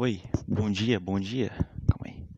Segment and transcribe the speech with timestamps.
[0.00, 1.50] Oi, bom dia, bom dia.
[1.88, 2.28] Calma aí.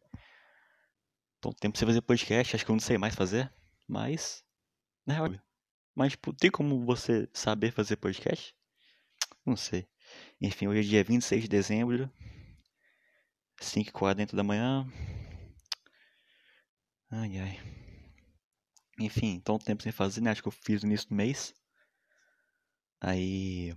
[1.42, 3.52] Tô um tempo sem fazer podcast, acho que eu não sei mais fazer,
[3.86, 4.42] mas.
[5.04, 5.38] Na real.
[5.94, 8.56] Mas, tipo, tem como você saber fazer podcast?
[9.44, 9.86] Não sei.
[10.40, 12.10] Enfim, hoje é dia 26 de dezembro,
[13.60, 14.90] 5h40 da manhã.
[17.10, 17.60] Ai, ai.
[18.98, 20.30] Enfim, tô um tempo sem fazer, né?
[20.30, 21.54] Acho que eu fiz no início do mês.
[23.02, 23.76] Aí.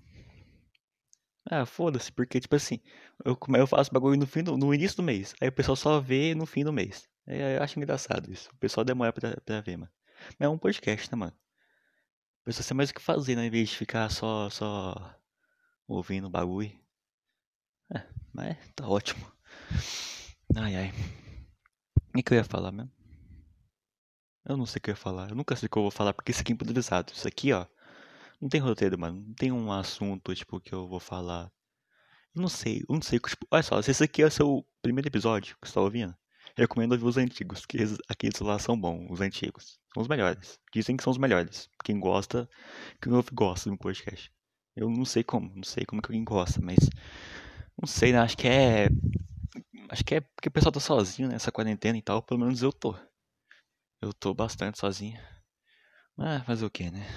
[1.46, 2.80] Ah, foda-se, porque, tipo assim,
[3.26, 5.36] eu, eu faço bagulho no, fim do, no início do mês.
[5.42, 7.08] Aí o pessoal só vê no fim do mês.
[7.28, 8.50] Eu acho engraçado isso.
[8.54, 9.92] O pessoal demora pra, pra ver, mano.
[10.40, 11.34] Mas é um podcast, né, mano?
[12.42, 13.46] O pessoal tem mais o que fazer, né?
[13.46, 15.16] Em vez de ficar só, só
[15.88, 16.72] ouvindo bagulho.
[17.94, 19.26] É, mas tá ótimo.
[20.56, 20.94] Ai, ai.
[22.16, 22.92] O que eu ia falar mesmo?
[24.46, 25.30] Eu não sei o que eu ia falar.
[25.30, 27.14] Eu nunca sei o que eu vou falar porque isso aqui é improvisado.
[27.14, 27.66] Isso aqui, ó.
[28.44, 29.22] Não tem roteiro, mano.
[29.26, 31.50] Não tem um assunto, tipo, que eu vou falar.
[32.36, 33.18] Eu não sei, eu não sei.
[33.18, 36.14] Tipo, olha só, se esse aqui é o seu primeiro episódio que você tá ouvindo,
[36.58, 37.78] recomendo ouvir os antigos, que
[38.10, 39.80] aqueles lá são bons, os antigos.
[39.94, 40.60] São os melhores.
[40.74, 41.70] Dizem que são os melhores.
[41.86, 42.50] Quem gosta,
[43.02, 44.30] quem ouve gosta do podcast.
[44.76, 46.80] Eu não sei como, não sei como que alguém gosta, mas.
[47.82, 48.20] Não sei, né?
[48.20, 48.90] Acho que é.
[49.90, 52.22] Acho que é porque o pessoal tá sozinho nessa quarentena e tal.
[52.22, 52.94] Pelo menos eu tô.
[54.02, 55.18] Eu tô bastante sozinho.
[56.18, 57.08] Mas fazer o que, né?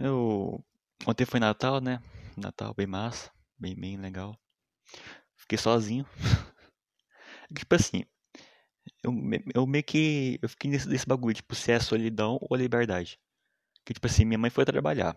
[0.00, 0.64] Eu.
[1.06, 2.02] Ontem foi Natal, né?
[2.36, 3.30] Natal bem massa.
[3.58, 4.34] Bem, bem legal.
[5.36, 6.06] Fiquei sozinho.
[7.54, 8.04] tipo assim.
[9.02, 9.12] Eu,
[9.54, 10.38] eu meio que.
[10.42, 13.20] Eu fiquei nesse, nesse bagulho, tipo, se é solidão ou liberdade.
[13.84, 15.16] Que tipo assim, minha mãe foi trabalhar.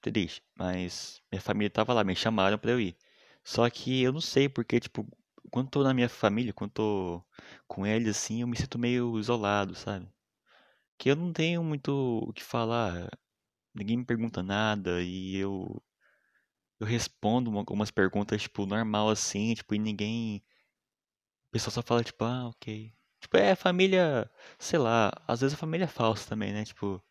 [0.00, 0.42] Triste.
[0.56, 2.96] Mas minha família tava lá, me chamaram pra eu ir.
[3.44, 5.06] Só que eu não sei, porque, tipo,
[5.50, 7.24] quando tô na minha família, quando tô
[7.66, 10.08] com eles, assim, eu me sinto meio isolado, sabe?
[10.98, 11.92] Que eu não tenho muito
[12.28, 13.08] o que falar.
[13.74, 15.82] Ninguém me pergunta nada e eu
[16.80, 20.44] eu respondo algumas perguntas tipo normal assim, tipo, e ninguém
[21.48, 22.92] o pessoal só fala tipo, ah, OK.
[23.20, 26.64] Tipo, é família, sei lá, às vezes a família é falsa também, né?
[26.64, 27.02] Tipo,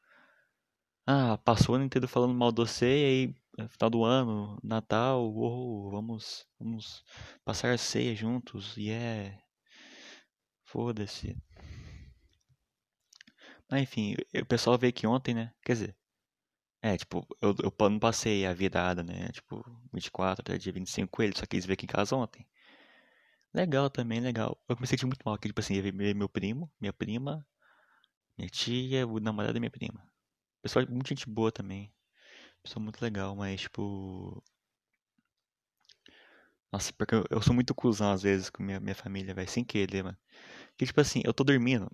[1.06, 4.60] ah, passou o ano inteiro falando mal de você e aí é final do ano,
[4.64, 7.04] Natal, oh, vamos vamos
[7.44, 9.36] passar a ceia juntos e yeah.
[9.36, 9.40] é
[10.66, 11.36] foda-se.
[13.70, 15.54] Mas enfim, o pessoal veio aqui ontem, né?
[15.62, 15.96] Quer dizer,
[16.82, 19.30] é, tipo, eu, eu não passei a virada, né?
[19.32, 19.64] Tipo,
[19.94, 22.48] 24 até dia 25 com ele, só eles veio aqui em casa ontem.
[23.54, 24.58] Legal também, legal.
[24.70, 27.46] Eu comecei a sentir muito mal aqui, tipo assim, ver meu primo, minha prima,
[28.38, 30.04] minha tia, o namorado da minha prima.
[30.62, 31.94] Pessoal, muita gente boa também.
[32.64, 34.44] Pessoal muito legal, mas, tipo.
[36.72, 39.64] Nossa, porque eu, eu sou muito cuzão às vezes com minha, minha família, velho, sem
[39.64, 40.18] querer, mano.
[40.78, 41.92] Que, tipo assim, eu tô dormindo,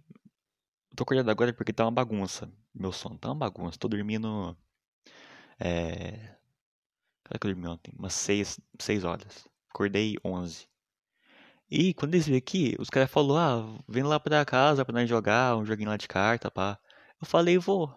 [0.93, 2.51] eu tô acordado agora porque tá uma bagunça.
[2.73, 3.77] Meu sono tá uma bagunça.
[3.79, 4.55] Tô dormindo.
[5.59, 6.35] É.
[7.23, 7.93] Cara que eu dormi ontem?
[7.97, 9.47] Umas 6, 6 horas.
[9.69, 10.67] Acordei 11.
[11.69, 15.09] E quando eles vêm aqui, os caras falaram: ah, vem lá pra casa pra nós
[15.09, 16.79] jogar um joguinho lá de carta, pá.
[17.19, 17.87] Eu falei: vou.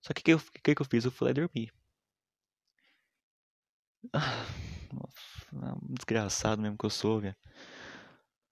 [0.00, 1.04] Só que o que, eu, que, que eu fiz?
[1.04, 1.72] Eu fui lá dormir.
[4.12, 4.46] Ah,
[5.82, 7.36] desgraçado mesmo que eu sou, velho.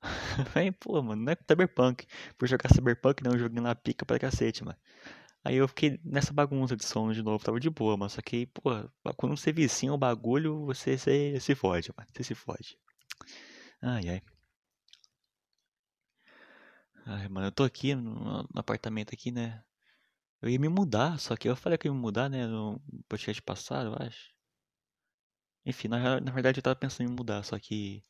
[0.55, 2.07] Aí, pô, mano, não é Cyberpunk.
[2.39, 4.79] Por jogar Cyberpunk, não, joguinho lá pica pra cacete, mano.
[5.45, 8.47] Aí eu fiquei nessa bagunça de sono de novo, tava de boa, mas só que,
[8.47, 8.71] pô,
[9.17, 12.09] quando você vicia o bagulho, você, você se fode, mano.
[12.15, 12.79] Você se fode.
[13.83, 14.23] Ai, ai.
[17.07, 19.63] Ai, mano, eu tô aqui no, no apartamento aqui, né?
[20.43, 22.47] Eu ia me mudar, só que eu falei que eu ia me mudar, né?
[22.47, 24.33] No podcast passado, eu acho.
[25.67, 28.03] Enfim, na, na verdade eu tava pensando em mudar, só que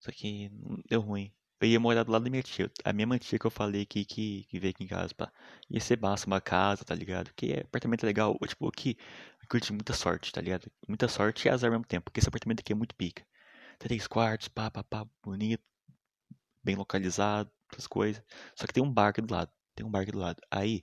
[0.00, 0.50] só que
[0.88, 1.32] deu ruim.
[1.60, 2.70] Eu ia morar do lado da minha tia.
[2.84, 5.30] A mesma tia que eu falei que, que, que veio aqui em casa, pá.
[5.68, 7.32] Ia ser massa uma casa, tá ligado?
[7.34, 8.36] Que é apartamento legal.
[8.46, 8.96] Tipo, aqui,
[9.52, 10.70] eu tive muita sorte, tá ligado?
[10.88, 12.04] Muita sorte e azar ao mesmo tempo.
[12.04, 13.26] Porque esse apartamento aqui é muito pica.
[13.78, 15.62] Três quartos, pá, pá, pá, bonito.
[16.64, 18.22] Bem localizado, essas coisas.
[18.56, 19.50] Só que tem um bar aqui do lado.
[19.74, 20.40] Tem um bar aqui do lado.
[20.50, 20.82] Aí,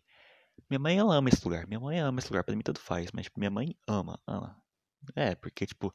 [0.69, 1.67] minha mãe ela ama esse lugar.
[1.67, 2.43] Minha mãe ama esse lugar.
[2.43, 3.11] Pra mim tanto faz.
[3.13, 4.55] Mas, tipo, minha mãe ama, ama.
[5.15, 5.93] É, porque, tipo,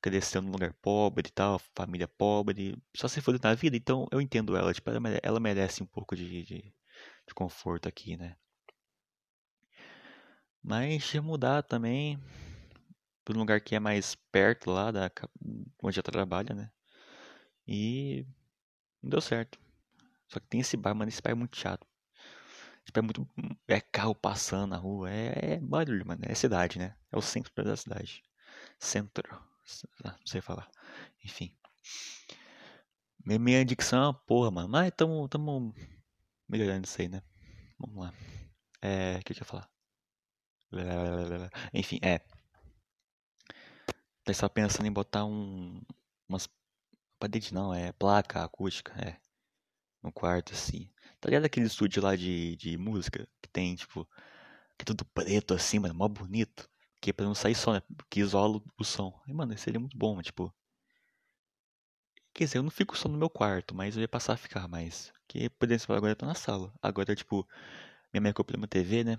[0.00, 4.20] cresceu num lugar pobre e tal, família pobre, só se for na vida, então eu
[4.20, 4.90] entendo ela, tipo,
[5.22, 6.74] ela merece um pouco de, de,
[7.26, 8.36] de conforto aqui, né?
[10.62, 12.18] Mas ia mudar também
[13.24, 15.10] para um lugar que é mais perto lá da
[15.82, 16.70] onde ela trabalha, né?
[17.66, 18.26] E
[19.02, 19.58] não deu certo.
[20.28, 21.86] Só que tem esse bar, mano, esse bar é muito chato.
[22.84, 23.28] Tipo, é muito.
[23.68, 25.10] É carro passando na rua.
[25.10, 26.22] É, é barulho, mano.
[26.24, 26.96] É cidade, né?
[27.12, 28.22] É o centro da cidade.
[28.78, 29.42] Centro.
[30.04, 30.70] Ah, não sei falar.
[31.24, 31.54] Enfim.
[33.24, 34.68] Minha dicção, porra, mano.
[34.68, 35.74] Mas tamo, tamo
[36.48, 37.22] melhorando isso aí, né?
[37.78, 38.14] Vamos lá.
[38.80, 39.18] É.
[39.18, 39.70] O que eu ia falar?
[41.72, 42.20] Enfim, é.
[44.24, 45.80] Daí só pensando em botar um.
[46.28, 46.48] Umas.
[47.18, 49.18] Parede não, é placa acústica, é.
[50.02, 50.90] No quarto, assim.
[51.20, 53.28] Tá ligado aquele estúdio lá de, de música?
[53.42, 54.08] Que tem, tipo.
[54.78, 55.94] Que é tudo preto assim, mano.
[55.94, 56.68] Mó bonito.
[57.00, 57.82] Que é pra não sair som, né?
[58.10, 59.12] Que isola o som.
[59.26, 60.52] E, mano, seria muito bom, tipo.
[62.34, 64.68] Quer dizer, eu não fico só no meu quarto, mas eu ia passar a ficar
[64.68, 65.12] mais.
[65.26, 66.72] Que, por exemplo, agora eu tô na sala.
[66.82, 67.46] Agora, tipo,
[68.12, 69.18] minha mãe comprou uma TV, né?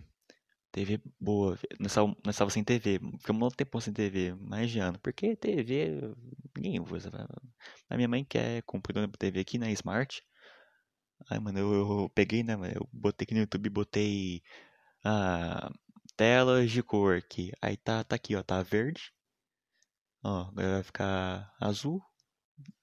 [0.71, 1.57] TV boa.
[1.79, 1.91] Nós
[2.27, 2.99] estávamos sem TV.
[3.19, 4.99] Ficamos um tempo sem TV, mais de ano.
[4.99, 6.15] Porque TV,
[6.55, 7.11] ninguém usa.
[7.89, 10.23] A minha mãe quer comprar uma TV aqui né, Smart.
[11.29, 12.53] Aí, mano, eu, eu peguei, né?
[12.75, 14.41] Eu botei aqui no YouTube, botei
[15.03, 15.71] ah,
[16.19, 17.53] telas de cor aqui.
[17.61, 19.13] Aí tá, tá aqui, ó, tá verde.
[20.21, 22.03] Ó, agora vai ficar azul.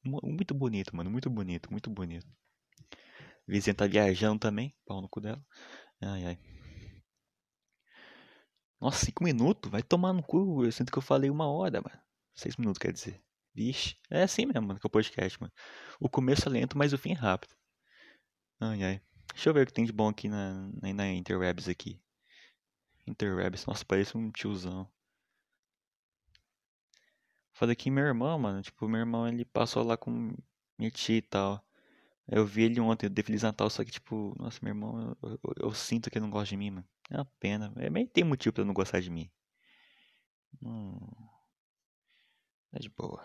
[0.02, 2.26] Muito bonito, mano, muito bonito, muito bonito.
[3.46, 5.44] Vizinha tá viajando também, pau no cu dela.
[6.02, 6.38] Ai, ai.
[8.80, 9.70] Nossa, cinco minutos?
[9.70, 10.64] Vai tomar no cu.
[10.64, 12.00] Eu sinto que eu falei uma hora, mano.
[12.34, 13.22] Seis minutos, quer dizer.
[13.54, 13.96] Vixe.
[14.10, 15.52] É assim mesmo, mano, que é o podcast, mano.
[16.00, 17.54] O começo é lento, mas o fim é rápido.
[18.60, 19.00] Ai, ai.
[19.34, 22.00] Deixa eu ver o que tem de bom aqui na, na, na Interwebs aqui.
[23.06, 24.88] Interwebs, nossa, parece um tiozão.
[27.52, 30.34] Falei que meu irmão, mano, tipo, meu irmão ele passou lá com
[30.78, 31.64] minha tia e tal.
[32.28, 35.30] Eu vi ele ontem, eu dei Feliz Natal, só que, tipo, nossa, meu irmão, eu,
[35.30, 36.88] eu, eu, sinto que ele não gosta de mim, mano.
[37.10, 37.72] É uma pena.
[37.76, 39.30] É, mas tem motivo pra não gostar de mim.
[40.62, 40.98] Hum.
[42.72, 43.22] É de boa.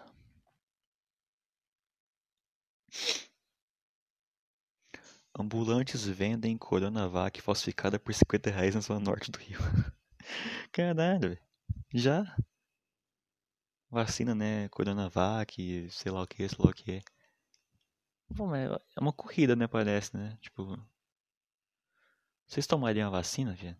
[5.37, 9.59] Ambulantes vendem Coronavac falsificada por 50 reais na zona norte do Rio.
[10.71, 11.37] Caralho,
[11.93, 12.35] já?
[13.89, 14.67] Vacina, né?
[14.69, 17.01] Coronavac, sei lá o que, sei lá o que.
[18.29, 18.69] Bom, é
[18.99, 19.67] uma corrida, né?
[19.67, 20.37] Parece, né?
[20.41, 20.77] Tipo.
[22.47, 23.79] Vocês tomariam a vacina, gente?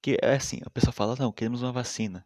[0.00, 2.24] Que é assim, a pessoa fala, não, queremos uma vacina.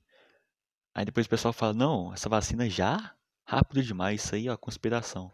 [0.95, 3.17] Aí depois o pessoal fala, não, essa vacina já?
[3.45, 5.33] Rápido demais, isso aí, ó, conspiração.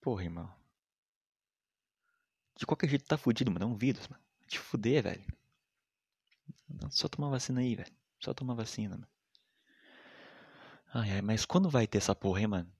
[0.00, 0.55] Porra, irmão.
[2.56, 3.64] De qualquer jeito tá fudido, mano.
[3.64, 4.22] É um vírus, mano.
[4.48, 5.24] Te fuder, velho.
[6.90, 7.92] Só tomar vacina aí, velho.
[8.20, 9.08] Só tomar vacina, mano.
[10.92, 12.72] Ai, ai, mas quando vai ter essa porra, hein, mano?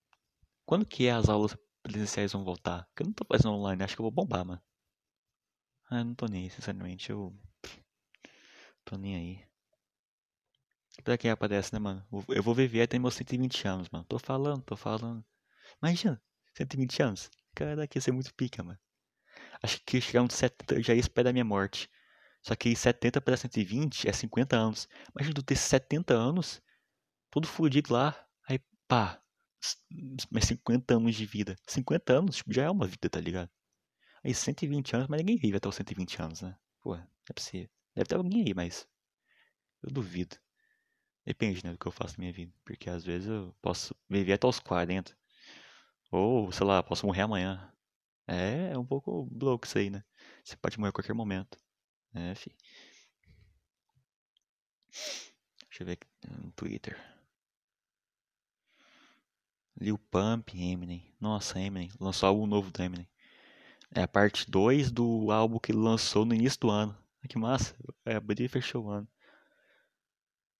[0.67, 2.85] Quando que é as aulas presenciais vão voltar?
[2.87, 4.63] Porque eu não tô fazendo online, acho que eu vou bombar, mano.
[5.91, 7.35] Ah, eu não tô nem aí, sinceramente, eu.
[8.85, 9.47] Tô nem aí.
[11.03, 12.05] Pra quem aparece, né, mano?
[12.29, 14.05] Eu vou viver até meus 120 anos, mano.
[14.05, 15.25] Tô falando, tô falando.
[15.83, 16.21] Imagina,
[16.55, 17.31] 120 anos.
[17.55, 18.79] Caraca, ia ser muito pica, mano.
[19.63, 21.89] Acho que chegar uns 70 eu já ia esperar a minha morte.
[22.43, 24.89] Só que 70 para 120 é 50 anos.
[25.15, 26.63] Imagina tu ter 70 anos,
[27.31, 28.15] todo fudido lá.
[28.49, 29.21] Aí, pá,
[30.31, 31.57] mais 50 anos de vida.
[31.67, 33.51] 50 anos tipo, já é uma vida, tá ligado?
[34.25, 36.57] Aí 120 anos, mas ninguém vive até os 120 anos, né?
[36.81, 37.69] Pô, é possível.
[37.95, 38.87] Deve ter alguém aí, mas
[39.83, 40.37] eu duvido.
[41.25, 42.53] Depende, né, do que eu faço na minha vida.
[42.65, 45.17] Porque às vezes eu posso viver até os 40.
[46.11, 47.73] Ou, sei lá, posso morrer amanhã.
[48.27, 50.03] É, é um pouco louco isso aí, né?
[50.45, 51.59] Você pode morrer a qualquer momento.
[52.15, 52.55] É, fi.
[55.69, 56.07] Deixa eu ver aqui
[56.43, 56.97] no Twitter.
[59.79, 61.15] Lil Pump, Eminem.
[61.21, 61.91] Nossa, Eminem.
[62.01, 63.09] Lançou álbum novo do Eminem.
[63.95, 66.97] É a parte 2 do álbum que ele lançou no início do ano.
[67.29, 67.75] Que massa.
[68.05, 69.09] É, abriu e fechou o ano.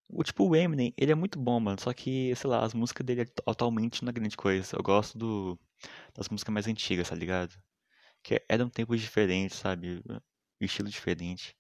[0.09, 1.81] O tipo, o Eminem, ele é muito bom, mano.
[1.81, 4.77] Só que, sei lá, as músicas dele é totalmente uma grande coisa.
[4.77, 5.59] Eu gosto do,
[6.15, 7.55] das músicas mais antigas, tá ligado?
[8.23, 10.03] Que eram tempos diferentes, sabe?
[10.61, 11.57] Estilo diferente.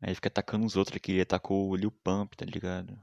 [0.00, 1.12] Aí fica atacando os outros aqui.
[1.12, 2.98] Ele atacou o Lil Pump, tá ligado?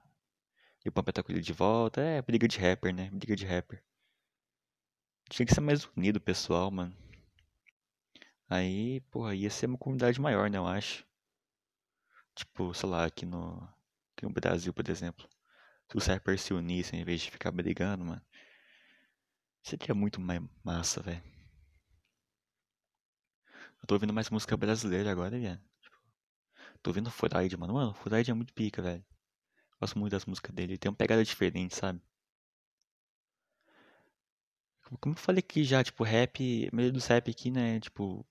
[0.86, 2.01] O Pump com ele de volta.
[2.01, 3.10] É, briga de rapper, né?
[3.12, 3.84] Briga de rapper.
[5.30, 6.96] Tinha que ser mais unido pessoal, mano.
[8.50, 10.58] Aí, porra, ia ser uma comunidade maior, né?
[10.58, 11.06] Eu acho.
[12.36, 13.68] Tipo, sei lá, aqui no,
[14.24, 15.27] no Brasil, por exemplo.
[15.89, 18.22] Se os rappers se unissem em vez de ficar brigando, mano.
[19.63, 21.24] Seria muito mais massa, velho.
[23.82, 25.62] Eu tô ouvindo mais música brasileira agora, velho.
[26.82, 27.74] Tô ouvindo Furaide, mano.
[27.74, 29.03] Mano, Furaide é muito pica, velho.
[29.80, 30.77] Gosto muito das músicas dele.
[30.77, 32.01] Tem uma pegada diferente, sabe?
[35.00, 38.25] Como eu falei aqui já, tipo, rap, maioria dos rap aqui, né, tipo,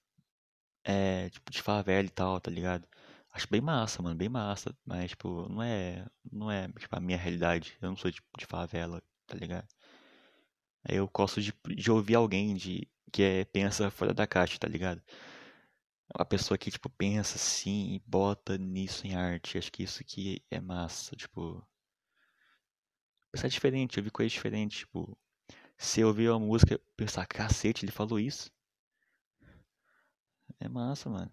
[0.84, 2.87] é, tipo, de favela e tal, tá ligado?
[3.32, 7.16] Acho bem massa, mano, bem massa, mas, tipo, não é, não é, tipo, a minha
[7.18, 9.66] realidade, eu não sou, tipo, de favela, tá ligado?
[10.88, 15.02] Eu gosto de, de ouvir alguém de, que é, pensa fora da caixa, tá ligado?
[16.16, 19.58] Uma pessoa que, tipo, pensa assim e bota nisso em arte.
[19.58, 21.66] Acho que isso aqui é massa, tipo.
[23.30, 25.18] Pensar diferente, ouvir coisas diferentes, tipo.
[25.78, 28.50] Se eu ouvir uma música, pensar, cacete, ele falou isso.
[30.60, 31.32] É massa, mano.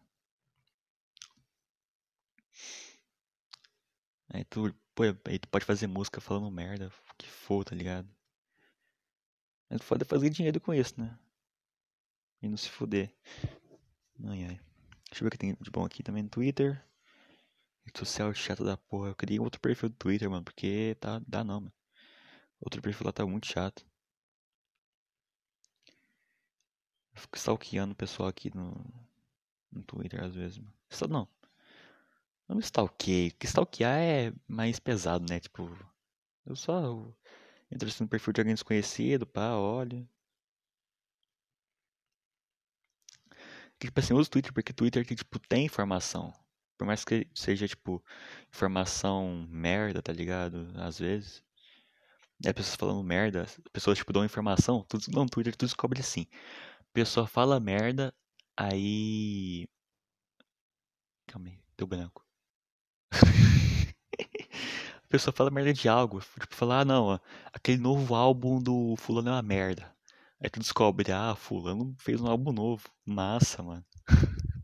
[4.30, 8.08] Aí tu, pô, aí tu pode fazer música falando merda, que for, tá ligado?
[9.70, 11.18] Aí tu pode fazer dinheiro com isso, né?
[12.42, 13.14] E não se fuder.
[14.24, 14.60] Ai, ai.
[15.10, 16.84] Deixa eu ver o que tem de bom aqui também no Twitter.
[17.84, 19.10] Rede social chato da porra.
[19.10, 21.74] Eu criei outro perfil do Twitter, mano, porque tá, dá não, mano.
[22.62, 23.86] Outro perfil lá tá muito chato.
[27.14, 28.74] Eu fico stalkeando o pessoal aqui no,
[29.72, 30.74] no Twitter às vezes, mano.
[30.90, 31.28] Só não.
[32.50, 33.32] Não stalkeio.
[33.32, 35.40] Porque stalkear é mais pesado, né?
[35.40, 35.70] Tipo,
[36.46, 37.08] eu só
[37.72, 40.08] entro assim no perfil de alguém desconhecido, pá, olha.
[43.80, 46.34] Tipo assim, eu uso Twitter porque Twitter que, tipo, tem informação.
[46.78, 48.04] Por mais que seja, tipo,
[48.50, 50.72] informação merda, tá ligado?
[50.78, 51.44] Às vezes.
[52.46, 56.26] É pessoas falando merda, pessoas, tipo, dão informação, tudo no Twitter, tu descobre assim.
[56.94, 58.14] Pessoa fala merda,
[58.58, 59.68] aí.
[61.28, 62.29] Calma aí, deu branco.
[65.04, 67.20] A pessoa fala merda de algo, tipo, falar, ah, não,
[67.54, 69.92] aquele novo álbum do fulano é uma merda.
[70.42, 72.88] Aí tu descobre, ah, fulano fez um álbum novo.
[73.06, 73.86] Massa, mano.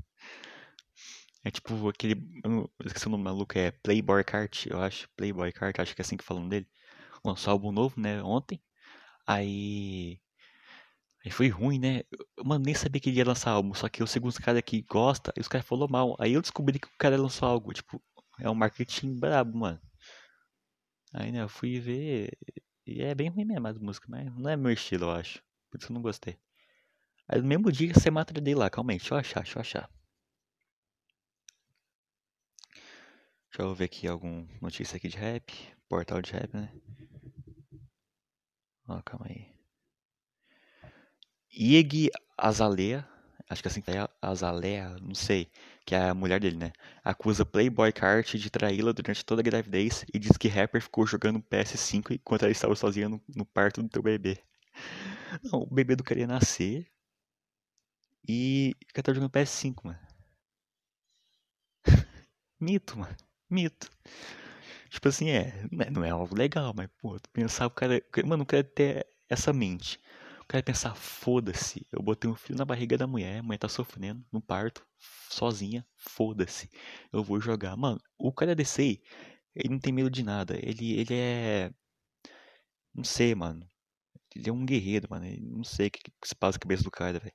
[1.43, 2.15] É tipo aquele.
[2.43, 5.07] Eu não- esqueci o nome maluco, é Playboy Cart, eu acho.
[5.15, 6.67] Playboy Cart, acho que é assim que falam dele.
[7.23, 8.61] Lançou álbum novo, né, ontem.
[9.27, 10.19] Aí.
[11.25, 12.03] Aí foi ruim, né?
[12.43, 14.81] Mano, nem sabia que ele ia lançar álbum, só que eu sigo uns caras que
[14.83, 16.15] gosta e os caras falaram mal.
[16.19, 18.01] Aí eu descobri que o cara lançou algo, tipo,
[18.39, 19.81] é um marketing brabo, mano.
[21.13, 22.37] Aí, né, eu fui ver
[22.85, 25.41] e é bem ruim mesmo as músicas, mas não é meu estilo, eu acho.
[25.69, 26.37] Por isso eu não gostei.
[27.27, 29.61] Aí no mesmo dia você mata dele lá, calma aí, deixa eu achar, deixa eu
[29.61, 29.89] achar.
[33.49, 35.53] Deixa eu ver aqui alguma notícia aqui de rap,
[35.87, 36.71] portal de rap, né?
[38.87, 39.55] Ó, calma aí.
[41.57, 43.07] Ieg Azalea,
[43.49, 45.49] acho que assim que é Azalea, não sei,
[45.85, 46.71] que é a mulher dele, né?
[47.03, 51.41] Acusa Playboy Cart de traí-la durante toda a gravidez e diz que rapper ficou jogando
[51.41, 54.39] PS5 enquanto ela estava sozinha no, no parto do teu bebê.
[55.43, 56.87] Não, o bebê do cara ia nascer
[58.27, 59.99] e o cara tá jogando PS5, mano.
[62.59, 63.15] Mito, mano.
[63.49, 63.89] Mito.
[64.89, 65.53] Tipo assim, é,
[65.91, 68.01] não é- é algo legal, mas, pô, pensar o cara.
[68.25, 69.99] Mano, o cara ter essa mente.
[70.45, 73.67] O cara pensar, foda-se, eu botei um filho na barriga da mulher, a mulher tá
[73.67, 74.85] sofrendo no parto,
[75.29, 76.69] sozinha, foda-se,
[77.11, 77.75] eu vou jogar.
[77.75, 79.01] Mano, o cara aí,
[79.55, 80.55] ele não tem medo de nada.
[80.61, 81.71] Ele, ele é.
[82.95, 83.69] Não sei, mano.
[84.35, 85.25] Ele é um guerreiro, mano.
[85.25, 87.33] Ele- não sei o que, que se passa na cabeça do cara, velho.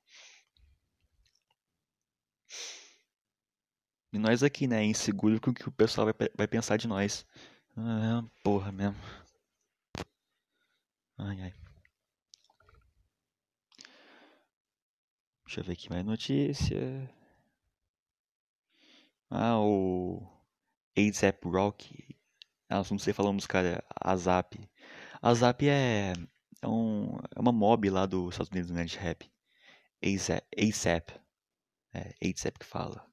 [4.12, 7.24] E nós aqui, né, inseguro com o que o pessoal vai, vai pensar de nós.
[7.76, 8.96] Ah, porra mesmo.
[11.18, 11.52] Ai, ai.
[15.50, 17.10] Deixa eu ver aqui mais notícia.
[19.28, 20.24] Ah, o
[20.96, 22.16] ASAP Rock.
[22.68, 23.80] Ah, não sei falar dos caras.
[24.00, 24.60] ASAP.
[25.20, 26.12] ASAP é,
[26.62, 29.28] é, um, é uma mob lá dos Estados Unidos, né, de rap.
[30.00, 31.20] ASAP.
[31.94, 33.04] É, ASAP que fala.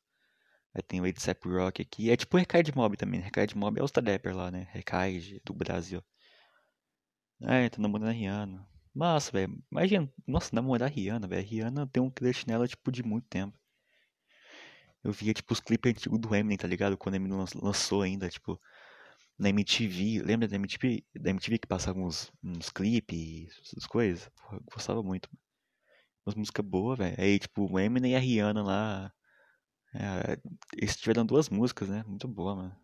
[0.76, 2.12] Aí tem o ASAP Rock aqui.
[2.12, 3.20] É tipo o Recaide Mob também.
[3.20, 4.68] Recaide Mob é os rapper lá, né?
[4.74, 6.04] Recaide do Brasil.
[7.42, 8.77] É, tá namorando a Rihanna.
[8.98, 9.64] Massa, velho.
[9.72, 11.48] Imagina, nossa, namorar a Rihanna, velho.
[11.48, 13.58] Rihanna tem um crush nela, tipo, de muito tempo.
[15.04, 16.98] Eu via, tipo, os clipes antigos do Eminem, tá ligado?
[16.98, 18.60] Quando o Eminem lan- lançou ainda, tipo,
[19.40, 20.22] na MTV.
[20.24, 21.06] Lembra da MTV?
[21.16, 24.30] Da MTV que passava uns, uns clipes, essas coisas?
[24.30, 25.30] Porra, eu gostava muito.
[26.26, 27.16] Umas músicas boas, velho.
[27.22, 29.14] Aí, tipo, o Eminem e a Rihanna lá.
[29.96, 30.38] É,
[30.78, 32.04] eles tiveram duas músicas, né?
[32.08, 32.78] Muito boa, mano.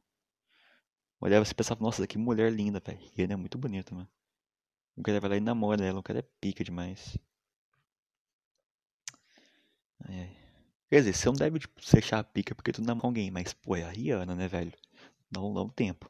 [1.20, 3.00] Olhava e pensava, nossa, que mulher linda, velho.
[3.15, 4.08] Rihanna é muito bonita, mano.
[4.95, 6.00] O cara vai lá e namora ela, né?
[6.00, 7.17] o cara é pica demais.
[10.89, 11.81] Quer dizer, você não deve tipo,
[12.15, 14.71] a pica porque tu namora alguém, mas pô, é a Rihanna, né, velho?
[15.31, 16.07] Dá um longo tempo.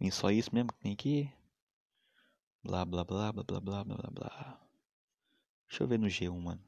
[0.00, 1.30] Enfim, só isso mesmo que tem aqui.
[2.62, 4.60] Blá, blá, blá, blá, blá, blá, blá, blá.
[5.68, 6.62] Deixa eu ver no G1, mano.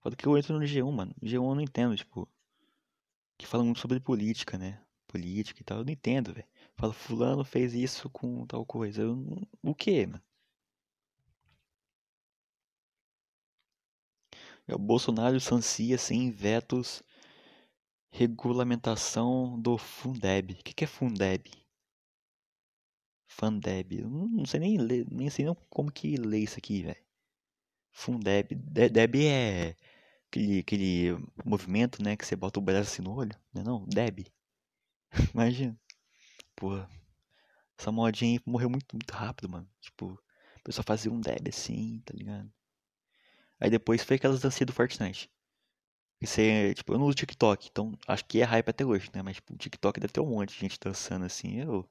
[0.00, 1.14] Foda que eu entro no G1, mano.
[1.22, 2.28] G1 eu não entendo, tipo.
[3.38, 4.83] Que fala muito sobre política, né?
[5.14, 5.78] Política e tal.
[5.78, 6.46] Eu não entendo, velho.
[6.76, 9.02] Fala, fulano fez isso com tal coisa.
[9.02, 10.22] Eu, não- o quê, mano?
[14.68, 17.02] É o Bolsonaro sancia sem vetos
[18.10, 20.52] regulamentação do Fundeb.
[20.54, 21.50] O que, que é Fundeb?
[23.26, 23.92] Fundeb.
[24.00, 26.96] Eu não, não sei nem ler, nem sei nem como que lê isso aqui, velho.
[27.92, 28.54] Fundeb.
[28.56, 29.76] De- Deb é
[30.28, 33.84] aquele, aquele movimento, né, que você bota o braço assim no olho, né não?
[33.86, 34.26] Deb.
[35.34, 35.78] Imagina.
[36.56, 36.88] Porra,
[37.78, 39.68] essa modinha aí morreu muito, muito rápido, mano.
[39.80, 40.06] Tipo,
[40.60, 42.52] o pessoal fazia um Deb assim, tá ligado?
[43.60, 45.30] Aí depois foi aquelas dancinhas do Fortnite.
[46.20, 49.22] Isso é, tipo, eu não uso TikTok, então acho que é hype até hoje, né?
[49.22, 51.60] Mas, tipo, o TikTok deve ter um monte de gente dançando assim.
[51.60, 51.88] Eu.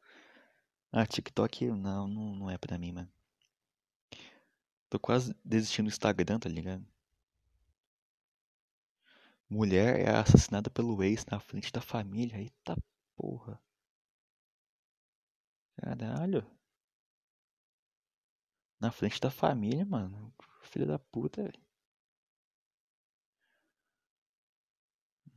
[0.92, 3.10] Ah, TikTok não, não, não é pra mim, mano.
[4.89, 6.86] Tô quase desistindo do Instagram, tá ligado?
[9.50, 12.38] Mulher é assassinada pelo ex na frente da família.
[12.38, 12.75] Eita
[13.15, 13.60] porra.
[15.77, 16.43] Caralho.
[18.79, 20.34] Na frente da família, mano.
[20.63, 21.60] Filho da puta, velho.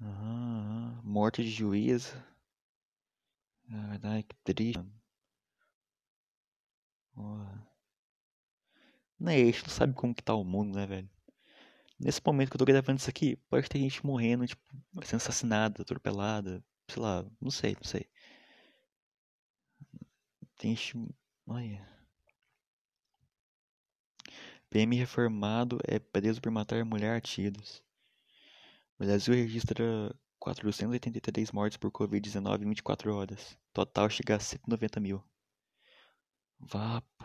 [0.00, 2.24] Ah, morte de juíza.
[3.68, 4.92] Caralho, que triste, mano.
[7.14, 7.66] Porra.
[9.18, 11.10] Não é, a gente não sabe como que tá o mundo, né, velho?
[11.98, 14.62] Nesse momento que eu tô gravando isso aqui, pode ter gente morrendo, tipo,
[15.04, 18.08] sendo assassinada, atropelada, sei lá, não sei, não sei.
[20.56, 20.76] Tem.
[21.46, 21.96] Olha.
[24.70, 27.82] PM reformado é preso por matar mulher a tiros.
[28.98, 33.58] O Brasil registra 483 mortes por Covid-19 em 24 horas.
[33.72, 35.22] Total chega a 190 mil.
[36.58, 37.24] Vapo.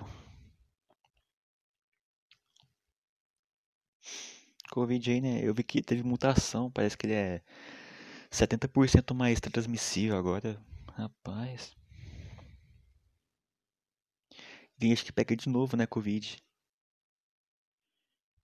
[4.71, 5.39] Covid aí, né?
[5.43, 6.71] Eu vi que teve mutação.
[6.71, 7.41] Parece que ele é
[8.31, 10.59] 70% mais transmissível agora.
[10.93, 11.75] Rapaz.
[14.79, 15.85] Tem gente que pega de novo, né?
[15.85, 16.41] Covid.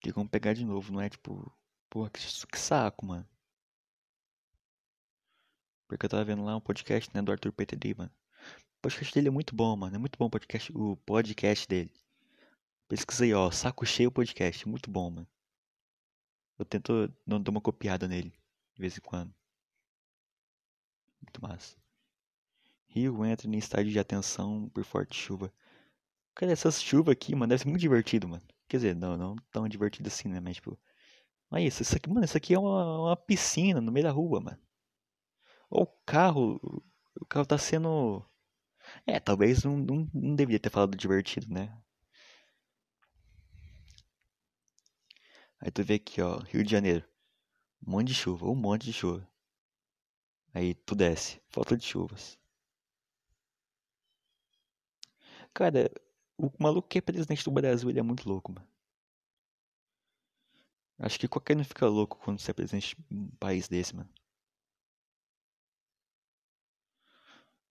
[0.01, 1.51] Tem como pegar de novo, não é tipo.
[1.89, 3.27] Porra, que, que saco, mano.
[5.87, 8.11] Porque eu tava vendo lá um podcast, né, do Arthur Petri, mano.
[8.77, 9.95] O podcast dele é muito bom, mano.
[9.95, 11.91] É muito bom o podcast, o podcast dele.
[12.87, 13.49] Pesquisa aí, ó.
[13.49, 14.67] Saco cheio podcast.
[14.67, 15.27] Muito bom, mano.
[16.59, 18.31] Eu tento não dar uma copiada nele,
[18.75, 19.33] de vez em quando.
[21.21, 21.77] Muito massa.
[22.87, 25.53] Rio entra em estádio de atenção por forte chuva.
[26.35, 28.43] Cara, essas chuvas aqui, mano, deve ser muito divertido, mano.
[28.67, 30.39] Quer dizer, não, não tão divertido assim, né?
[30.39, 30.77] Mas, tipo.
[31.51, 34.41] Olha isso, isso aqui, mano, isso aqui é uma, uma piscina no meio da rua,
[34.41, 34.59] mano.
[35.69, 36.59] Ou o carro.
[37.19, 38.23] O carro tá sendo.
[39.05, 41.75] É, talvez não, não, não deveria ter falado divertido, né?
[45.59, 47.05] Aí tu vê aqui, ó, Rio de Janeiro.
[47.85, 49.27] Um monte de chuva, um monte de chuva.
[50.57, 52.35] Aí tu desce, falta de chuvas.
[55.53, 55.91] Cara,
[56.37, 58.67] o maluco que é presidente do Brasil, ele é muito louco, mano.
[60.99, 64.09] Acho que qualquer um fica louco quando você é presidente de um país desse, mano.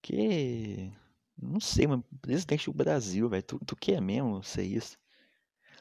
[0.03, 0.93] Que.
[1.37, 2.03] Não sei, mano.
[2.23, 3.43] Presidente do Brasil, velho.
[3.43, 4.99] Tu, tu quer mesmo ser isso?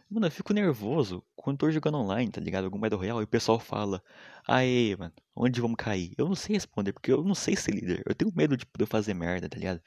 [0.10, 2.66] Mano, eu fico nervoso quando tô jogando online, tá ligado?
[2.66, 4.02] Algum Battle Royale e o pessoal fala:
[4.48, 6.14] Aê, mano, onde vamos cair?
[6.18, 8.04] Eu não sei responder, porque eu não sei ser líder.
[8.06, 9.82] Eu tenho medo de poder fazer merda, tá ligado?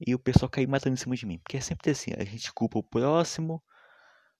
[0.00, 1.38] E o pessoal cair matando em cima de mim.
[1.38, 3.62] Porque é sempre assim: a gente culpa o próximo,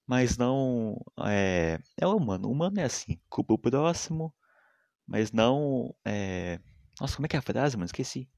[0.07, 1.01] mas não.
[1.27, 1.79] É.
[2.01, 2.49] É humano.
[2.49, 4.35] O humano é assim: culpa o próximo,
[5.07, 5.95] mas não.
[6.07, 6.61] É.
[7.01, 7.87] Nossa, como é que é a frase, mano?
[7.87, 8.29] Esqueci.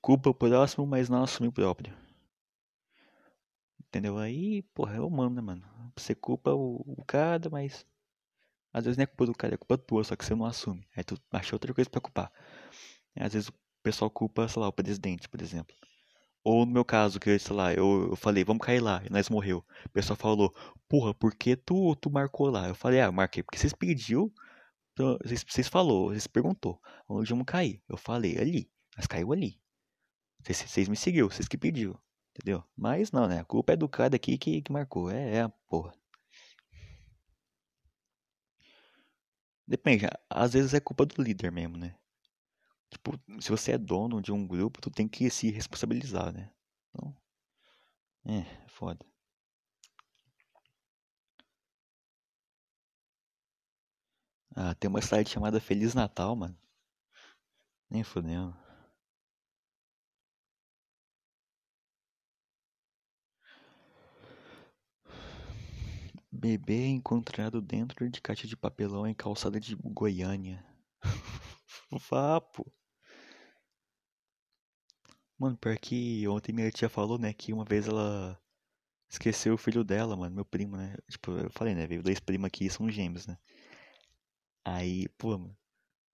[0.00, 2.05] Culpa o próximo, mas não assume o próprio.
[3.96, 4.18] Entendeu?
[4.18, 5.62] Aí, porra, é humano, né, mano?
[5.96, 7.86] Você culpa o, o cara, mas.
[8.70, 10.86] Às vezes não é culpa do cara, é culpa tua, só que você não assume.
[10.94, 12.30] Aí tu acha outra coisa pra culpar.
[13.18, 15.74] Às vezes o pessoal culpa, sei lá, o presidente, por exemplo.
[16.44, 19.30] Ou no meu caso, que, sei lá, eu, eu falei, vamos cair lá, e nós
[19.30, 19.64] morreu.
[19.86, 20.54] O pessoal falou,
[20.86, 22.68] porra, por que tu, tu marcou lá?
[22.68, 24.30] Eu falei, ah, marquei porque vocês pediu,
[25.24, 26.78] vocês, vocês falou, vocês perguntou,
[27.08, 27.82] onde vamos cair?
[27.88, 29.58] Eu falei, ali, mas caiu ali.
[30.42, 31.98] Vocês, vocês me seguiu, vocês que pediu.
[32.36, 32.62] Entendeu?
[32.76, 33.40] Mas não, né?
[33.40, 35.10] A culpa é do cara aqui que, que marcou.
[35.10, 35.92] É, é a porra.
[39.66, 41.94] Depende, às vezes é culpa do líder mesmo, né?
[42.90, 46.50] Tipo, se você é dono de um grupo, tu tem que se responsabilizar, né?
[46.90, 47.14] Então,
[48.26, 49.04] é, é foda.
[54.56, 56.58] Ah, tem uma slide chamada Feliz Natal, mano.
[57.90, 58.56] Nem fodendo.
[66.36, 70.64] Bebê encontrado dentro de caixa de papelão em calçada de Goiânia.
[72.10, 72.72] Vapo.
[75.38, 78.38] Mano, pior que ontem minha tia falou, né, que uma vez ela
[79.10, 80.96] esqueceu o filho dela, mano, meu primo, né?
[81.10, 83.38] Tipo, eu falei, né, veio dois primos aqui, são gêmeos, né?
[84.64, 85.56] Aí, pô, mano,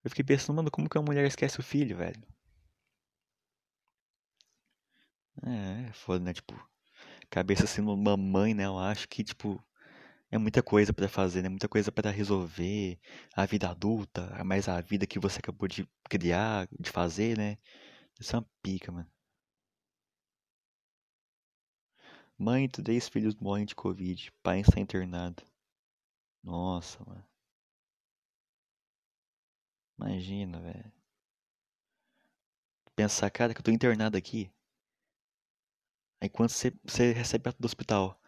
[0.03, 2.23] eu fiquei pensando, mano, como que uma mulher esquece o filho, velho?
[5.45, 6.33] É, é foda, né?
[6.33, 6.53] Tipo,
[7.29, 8.65] cabeça sendo uma mãe, né?
[8.65, 9.63] Eu acho que, tipo,
[10.33, 11.49] é muita coisa pra fazer, né?
[11.49, 12.99] Muita coisa pra resolver.
[13.35, 17.57] A vida adulta, mais a vida que você acabou de criar, de fazer, né?
[18.19, 19.09] Isso é uma pica, mano.
[22.37, 24.31] Mãe três filhos morrem de Covid.
[24.43, 25.43] Pai está internado.
[26.43, 27.23] Nossa, mano.
[29.97, 30.91] Imagina, velho.
[32.95, 34.51] Pensar, cara, que eu tô internado aqui.
[36.21, 38.19] Aí quando você, você recebe a do hospital.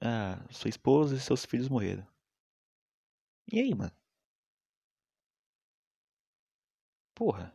[0.00, 2.06] Ah, sua esposa e seus filhos morreram.
[3.52, 3.92] E aí, mano?
[7.14, 7.54] Porra.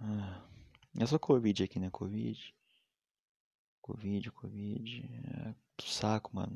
[0.00, 0.42] Ah,
[0.98, 1.90] é só Covid aqui, né?
[1.90, 2.54] Covid.
[3.82, 5.10] Covid, Covid.
[5.48, 6.52] É, saco, mano.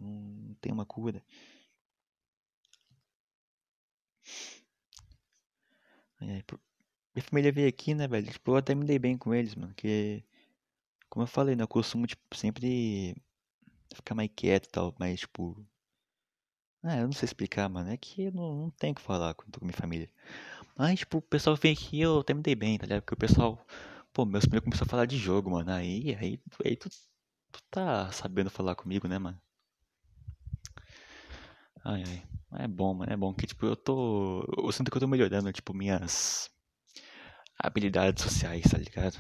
[0.49, 1.23] Não tem uma cura.
[7.15, 8.31] Minha família veio aqui, né, velho?
[8.31, 9.73] Tipo, eu até me dei bem com eles, mano.
[9.75, 10.25] Que,
[11.15, 11.63] como eu falei, né?
[11.63, 13.17] Eu costumo, tipo, sempre
[13.95, 14.95] ficar mais quieto e tal.
[14.99, 15.57] Mas, tipo.
[16.83, 17.91] Ah, eu não sei explicar, mano.
[17.91, 20.11] É que não, não tenho o que falar com, com minha família.
[20.77, 23.03] Mas, tipo, o pessoal veio aqui eu até me dei bem, tá ligado?
[23.03, 23.65] Porque o pessoal.
[24.13, 25.71] Pô, meus primos começaram a falar de jogo, mano.
[25.73, 26.91] Aí, aí, aí tu,
[27.53, 29.41] tu tá sabendo falar comigo, né, mano?
[31.85, 32.65] Ai, ai.
[32.65, 33.13] É bom, mano.
[33.13, 34.43] É bom que, tipo, eu tô.
[34.59, 36.51] Eu sinto que eu tô melhorando, tipo, minhas
[37.59, 39.19] habilidades sociais, tá ligado?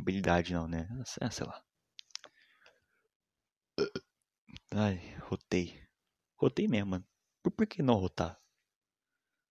[0.00, 0.88] Habilidade não, né?
[1.20, 1.62] É, sei lá.
[4.70, 4.96] Ai,
[5.28, 5.78] rotei.
[6.36, 7.06] Rotei mesmo, mano.
[7.42, 8.40] Por, por que não rotar?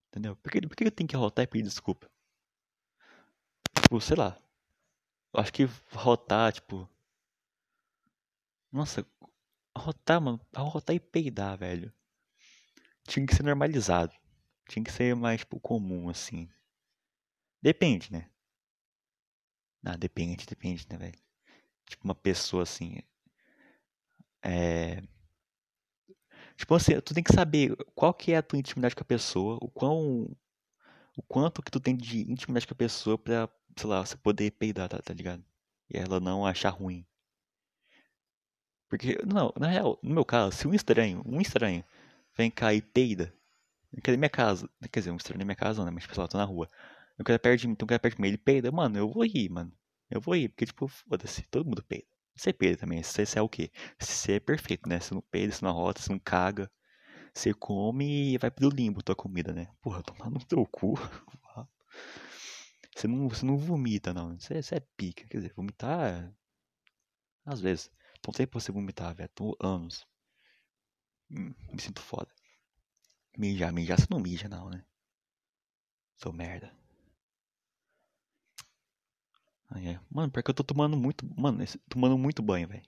[0.08, 0.36] Entendeu?
[0.38, 2.10] Por que, por que eu tenho que rotar e pedir desculpa?
[3.80, 4.42] Tipo, sei lá.
[5.32, 6.90] Eu acho que rotar, tipo.
[8.72, 9.06] Nossa,
[9.78, 10.42] rotar, mano.
[10.56, 11.94] Rotar e peidar, velho.
[13.08, 14.16] Tinha que ser normalizado.
[14.68, 16.50] Tinha que ser mais, tipo, comum, assim.
[17.62, 18.32] Depende, né?
[19.86, 21.18] Ah, depende, depende, né, velho?
[21.88, 23.00] Tipo, uma pessoa assim.
[24.42, 25.02] É.
[26.56, 29.58] Tipo assim, tu tem que saber qual que é a tua intimidade com a pessoa,
[29.62, 30.30] o quão.
[31.18, 34.52] O quanto que tu tem de intimidade com a pessoa pra, sei lá, você poder
[34.52, 35.44] peidar, tá, tá ligado?
[35.90, 37.06] E ela não achar ruim.
[38.90, 41.84] Porque, não, na real, no meu caso, se um estranho, um estranho,
[42.36, 43.34] vem cá e peida,
[44.04, 45.92] quer minha casa, quer dizer, um estranho na minha casa, não, né?
[45.92, 46.70] Mas, pessoal, eu tô na rua.
[47.20, 49.10] Eu quero perto de mim, então eu quero perto de mim, ele peida, mano, eu
[49.10, 49.72] vou rir, mano.
[50.10, 52.08] Eu vou rir, porque, tipo, foda-se, todo mundo peida.
[52.36, 53.70] Você peida também, você, você é o quê?
[54.00, 55.00] Você é perfeito, né?
[55.00, 56.72] Você não peida, você não rota, você não caga.
[57.34, 59.68] Você come e vai pro limbo tua comida, né?
[59.82, 60.96] Porra, tomar no teu cu.
[62.96, 64.38] Você não, você não vomita, não.
[64.38, 65.26] Você, você é pica.
[65.26, 66.36] Quer dizer, vomitar.
[67.46, 67.90] Às vezes.
[68.26, 69.30] Não tem pra você vomitar, velho.
[69.34, 70.06] Tô anos.
[71.32, 72.30] Hum, me sinto foda.
[73.38, 74.84] Mijar, mijar, você não mija, não, né?
[76.18, 76.79] Sou merda.
[79.70, 80.00] Ai, é.
[80.12, 81.26] Mano, porque eu tô tomando muito.
[81.40, 82.84] Mano, tomando muito banho, velho.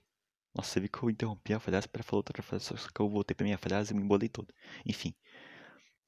[0.54, 3.08] Nossa, você viu que eu interrompi a frase para falar outra frase, só que eu
[3.10, 4.52] voltei pra minha frase e me embolei todo.
[4.86, 5.14] Enfim.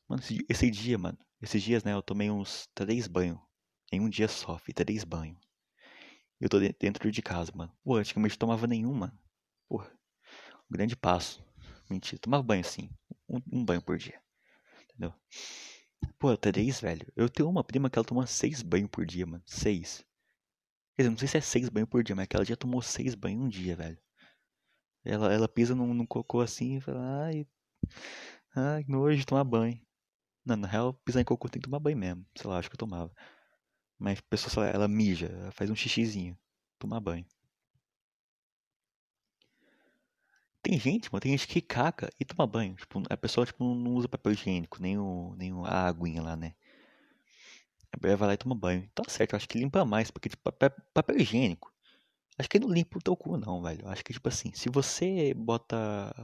[0.09, 1.19] Mano, esse, esse dia, mano.
[1.43, 3.39] Esses dias, né, eu tomei uns três banhos.
[3.93, 5.39] Em um dia só, fiz três banhos.
[6.41, 7.73] Eu tô de- dentro de casa, mano.
[7.83, 9.19] Pô, antigamente eu tomava nenhum, mano.
[9.69, 9.91] Porra,
[10.71, 11.45] um grande passo.
[11.91, 12.91] Mentira, tomava banho sim.
[13.29, 14.21] Um, um banho por dia.
[14.85, 15.15] Entendeu?
[16.19, 17.07] Pô, três, velho.
[17.15, 19.43] Eu tenho uma prima que ela toma seis banhos por dia, mano.
[19.47, 20.05] Seis.
[20.97, 22.83] Quer dizer, não sei se é seis banhos por dia, mas que ela já tomou
[22.83, 23.99] seis banhos um dia, velho.
[25.05, 27.47] Ela, ela pisa num, num cocô assim e fala, ai,
[28.55, 29.81] ai, nojo tomar banho.
[30.45, 32.27] Não, na real, pisar em cocô tem que tomar banho mesmo.
[32.37, 33.13] Sei lá, acho que eu tomava.
[33.99, 36.39] Mas a pessoa, sei lá, ela mija, ela faz um xixizinho.
[36.79, 37.27] Tomar banho.
[40.63, 42.75] Tem gente, mano, tem gente que caca e toma banho.
[42.75, 46.55] Tipo, a pessoa, tipo, não usa papel higiênico, nem, o, nem a aguinha lá, né?
[47.95, 48.89] A pessoa vai lá e toma banho.
[48.95, 51.73] Tá certo, eu acho que limpa mais, porque, tipo, papel, papel higiênico.
[52.39, 53.89] Acho que não limpa o teu cu, não, velho.
[53.89, 55.77] Acho que, tipo assim, se você bota,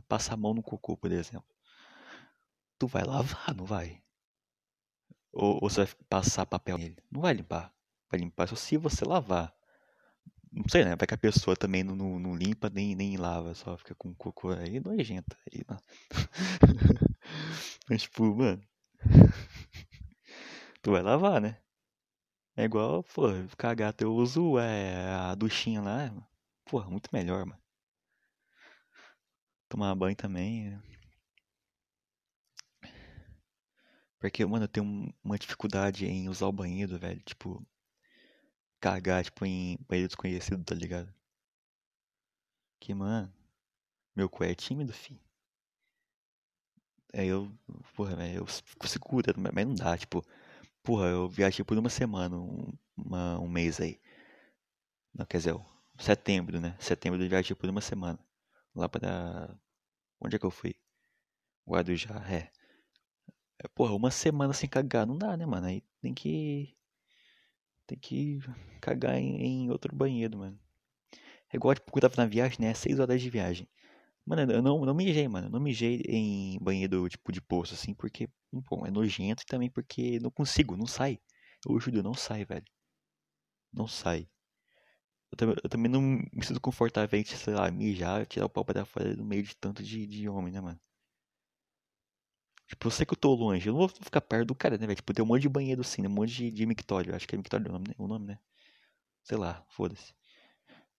[0.08, 1.46] passa a mão no cocô, por exemplo,
[2.78, 4.02] tu vai lavar, não vai?
[5.32, 6.96] Ou, ou você vai passar papel nele?
[7.10, 7.72] Não vai limpar.
[8.10, 9.52] Vai limpar só se você lavar.
[10.52, 10.96] Não sei, né?
[10.96, 14.14] Vai que a pessoa também não, não, não limpa nem, nem lava, só fica com
[14.14, 15.36] cocô aí nojenta.
[15.52, 15.62] Aí.
[17.88, 18.60] Mas, tipo, mano,
[20.82, 21.58] tu vai lavar, né?
[22.56, 23.24] É igual, pô,
[23.58, 26.12] cagar, eu uso é, a duchinha lá.
[26.64, 27.60] Porra, muito melhor, mano.
[29.70, 30.66] Tomar banho também.
[30.68, 30.78] é.
[34.20, 37.20] Porque, mano, eu tenho um- uma dificuldade em usar o banheiro, velho.
[37.22, 37.62] Tipo,
[38.80, 41.10] cagar, tipo, em banheiro desconhecido, tá ligado?
[42.80, 43.32] Que, mano,
[44.16, 45.20] meu cu é tímido, fi.
[47.14, 47.50] Aí eu,
[47.94, 50.24] porra, eu fico segura, mas não dá, tipo,
[50.90, 54.00] porra, eu viajei por uma semana, um, uma- um mês aí.
[55.14, 55.54] Não, quer dizer,
[55.98, 56.76] setembro, né?
[56.80, 58.18] Setembro eu viajei por uma semana.
[58.74, 59.56] Lá pra.
[60.20, 60.74] Onde é que eu fui?
[61.68, 62.50] Guarujá, é.
[63.58, 65.66] É, Porra, uma semana sem cagar não dá, né, mano?
[65.66, 66.74] Aí tem que.
[67.86, 68.38] Tem que
[68.80, 70.58] cagar em, em outro banheiro, mano.
[71.52, 72.74] É igual, tipo, eu tava na viagem, né?
[72.74, 73.68] Seis horas de viagem.
[74.26, 75.48] Mano, eu não, não mijei, mano.
[75.48, 79.70] Eu não mijei em banheiro, tipo, de poço, assim, porque, bom, é nojento e também
[79.70, 81.18] porque não consigo, não sai.
[81.68, 82.64] Eu juro, não sai, velho.
[83.72, 84.28] Não sai.
[85.32, 88.64] Eu, também- eu também não me sinto confortável em, sei lá, mijar, tirar o pau
[88.64, 90.80] pra fora no meio de tanto de, de homem, né, mano?
[92.66, 94.86] Tipo, eu sei que eu tô longe, eu não vou ficar perto do cara, né,
[94.86, 94.96] velho?
[94.96, 96.08] Tipo, tem um monte de banheiro assim, né?
[96.08, 97.14] Um monte de, de mictório.
[97.14, 97.94] Acho que é mictório o nome, né?
[97.98, 98.38] O nome, né?
[99.24, 100.14] Sei lá, foda-se.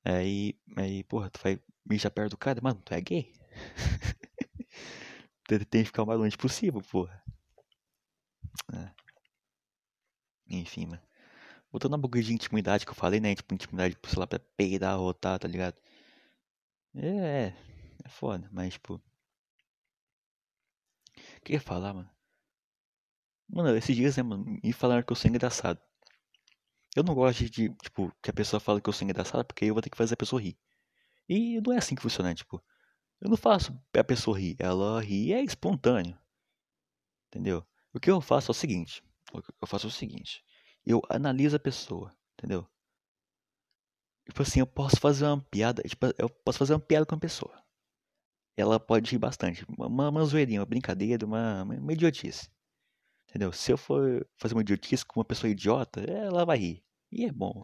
[0.03, 2.59] Aí, aí, porra, tu vai mijar perto do cara?
[2.61, 3.31] Mano, tu é gay?
[5.47, 7.21] Tem que ficar o mais longe possível, porra.
[8.73, 8.91] É,
[10.47, 11.01] enfim, mano.
[11.71, 13.35] Voltando na bagulho de intimidade que eu falei, né?
[13.35, 15.75] Tipo, intimidade, sei lá, pra peidar, rotar, tá ligado?
[16.95, 17.07] É,
[17.47, 17.53] é,
[18.05, 19.01] é foda, mas, tipo, o
[21.43, 22.09] que eu ia falar, mano?
[23.47, 25.79] Mano, esses dias, né, mano, me falaram que eu sou engraçado.
[26.95, 29.73] Eu não gosto de, tipo, que a pessoa fala que eu sou engraçado, porque eu
[29.73, 30.57] vou ter que fazer a pessoa rir.
[31.27, 32.61] E não é assim que funciona, tipo,
[33.21, 36.17] eu não faço a pessoa rir, ela ri é espontâneo,
[37.27, 37.65] entendeu?
[37.93, 40.43] O que eu faço é o seguinte, eu faço é o seguinte,
[40.85, 42.67] eu analiso a pessoa, entendeu?
[44.25, 47.19] Tipo assim, eu posso fazer uma piada, tipo, eu posso fazer uma piada com a
[47.19, 47.61] pessoa.
[48.57, 52.49] Ela pode rir bastante, uma, uma zoeirinha, uma brincadeira, uma, uma idiotice.
[53.31, 53.53] Entendeu?
[53.53, 56.83] Se eu for fazer uma idiotice com uma pessoa idiota, ela vai rir.
[57.09, 57.63] E é bom.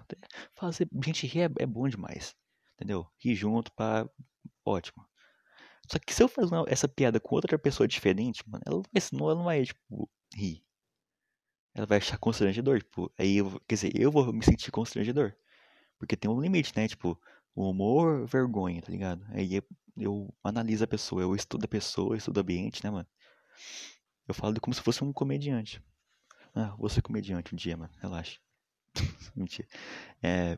[0.56, 2.34] Fazer gente rir é, é bom demais.
[2.75, 3.06] Entendeu?
[3.19, 4.10] Rir junto, pá,
[4.63, 5.06] ótimo.
[5.91, 9.01] Só que se eu fazer essa piada com outra pessoa diferente, mano, ela não vai,
[9.12, 10.63] não, ela não vai, tipo, rir.
[11.75, 15.34] Ela vai achar constrangedor, tipo, aí eu, quer dizer, eu vou me sentir constrangedor.
[15.99, 16.88] Porque tem um limite, né?
[16.88, 17.19] Tipo,
[17.56, 19.25] humor, vergonha, tá ligado?
[19.32, 19.63] Aí eu,
[19.97, 23.08] eu analiso a pessoa, eu estudo a pessoa, eu estudo o ambiente, né, mano?
[24.27, 25.81] Eu falo como se fosse um comediante.
[26.53, 27.93] Ah, vou ser comediante um dia, mano.
[27.99, 28.39] Relaxa.
[29.35, 29.67] Mentira.
[30.21, 30.57] É,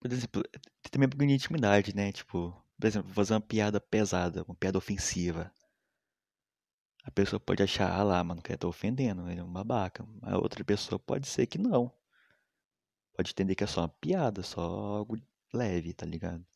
[0.00, 2.12] por exemplo, tem também um pouquinho de intimidade, né?
[2.12, 5.52] Tipo, por exemplo, fazer uma piada pesada, uma piada ofensiva.
[7.04, 10.06] A pessoa pode achar, ah lá, mano, que eu tô ofendendo, ele é um babaca.
[10.22, 11.92] A outra pessoa pode ser que não.
[13.14, 15.16] Pode entender que é só uma piada, só algo
[15.52, 16.46] leve, tá ligado?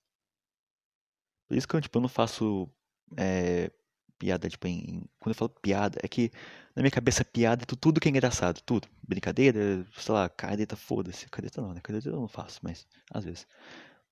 [1.48, 2.70] Por isso que eu, tipo, eu não faço
[3.16, 3.70] é,
[4.23, 5.03] piada, tipo, em...
[5.19, 6.31] Quando eu falo piada, é que
[6.77, 8.89] na minha cabeça piada é tu- tudo que é engraçado, tudo.
[9.03, 11.29] Brincadeira, sei lá, careta, foda-se.
[11.29, 11.81] Careta não, né?
[11.83, 13.47] Careta eu não faço, mas às vezes.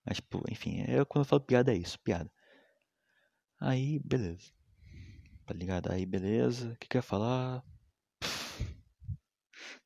[0.05, 2.31] Mas, tipo, enfim, eu, quando eu falo piada é isso, piada.
[3.61, 4.51] Aí, beleza.
[5.47, 5.91] Tá ligado?
[5.93, 6.73] Aí, beleza.
[6.73, 7.65] O que que eu ia falar?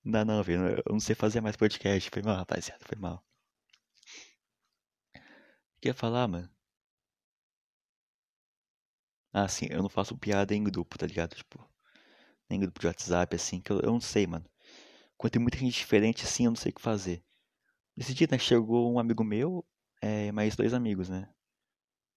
[0.05, 0.77] Não, não, velho.
[0.87, 2.09] Eu não sei fazer mais podcast.
[2.11, 2.85] Foi mal, rapaziada.
[2.87, 3.25] Foi mal.
[5.77, 6.51] O que eu ia falar, mano?
[9.35, 11.35] Ah, sim, eu não faço piada em grupo, tá ligado?
[11.37, 11.63] Tipo,
[12.51, 14.45] em grupo de WhatsApp, assim, que eu, eu não sei, mano.
[15.19, 17.25] Quando tem muita gente diferente, assim, eu não sei o que fazer.
[17.97, 19.65] Nesse dia, né, chegou um amigo meu,
[20.03, 21.29] é, mais dois amigos, né?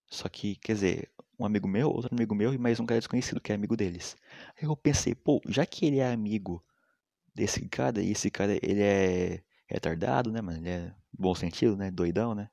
[0.08, 3.41] Só que, quer dizer, um amigo meu, outro amigo meu e mais um cara desconhecido,
[3.41, 4.15] que é amigo deles.
[4.58, 6.63] Aí eu pensei, pô, já que ele é amigo
[7.36, 10.60] desse cara, e esse cara, ele é retardado, né, mano?
[10.60, 11.91] Ele é bom sentido, né?
[11.91, 12.49] Doidão, né?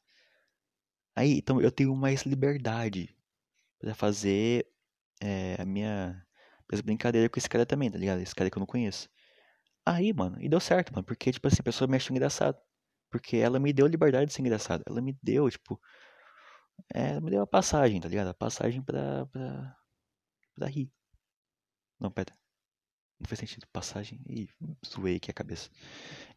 [1.17, 3.15] Aí, então eu tenho mais liberdade
[3.85, 4.67] pra fazer
[5.21, 6.27] é, a minha,
[6.71, 8.21] minhas brincadeiras com esse cara também, tá ligado?
[8.21, 9.09] Esse cara que eu não conheço.
[9.87, 12.59] Aí, mano, e deu certo, mano, porque, tipo assim, a pessoa me achou engraçado.
[13.11, 14.83] Porque ela me deu liberdade de ser engraçado.
[14.89, 15.81] Ela me deu, tipo,
[16.95, 18.29] é, ela me deu a passagem, tá ligado?
[18.29, 19.77] A passagem pra, pra,
[20.55, 20.91] pra rir.
[22.01, 22.33] Não, pera.
[23.21, 23.67] Não fez sentido.
[23.73, 24.21] Passagem.
[24.29, 24.49] Ih,
[24.87, 25.71] zoei aqui a cabeça.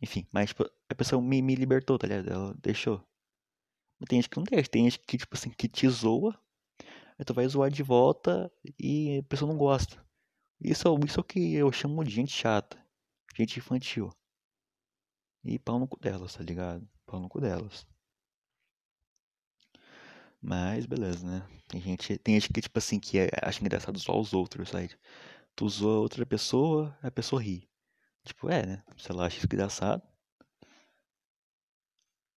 [0.02, 2.30] Enfim, mas, tipo, a pessoa me, me libertou, tá ligado?
[2.30, 3.04] Ela deixou.
[4.08, 4.70] Tem gente que não deixa.
[4.70, 6.38] Tem gente que, tipo assim, que te zoa.
[7.18, 10.04] Aí tu vai zoar de volta e a pessoa não gosta.
[10.62, 12.78] Isso, é- isso é o que eu chamo de gente chata.
[13.36, 14.12] Gente infantil.
[15.44, 16.88] E pau no cu delas, tá ligado?
[17.08, 17.88] Pau no cu delas.
[20.42, 21.48] Mas beleza, né?
[21.68, 24.90] Tem gente, tem gente que, tipo assim, que é- acha engraçado só os outros, sabe?
[25.56, 27.70] Tu zoa outra pessoa, a pessoa ri.
[28.26, 28.84] Tipo, é, né?
[28.98, 30.04] Se ela acha isso engraçado.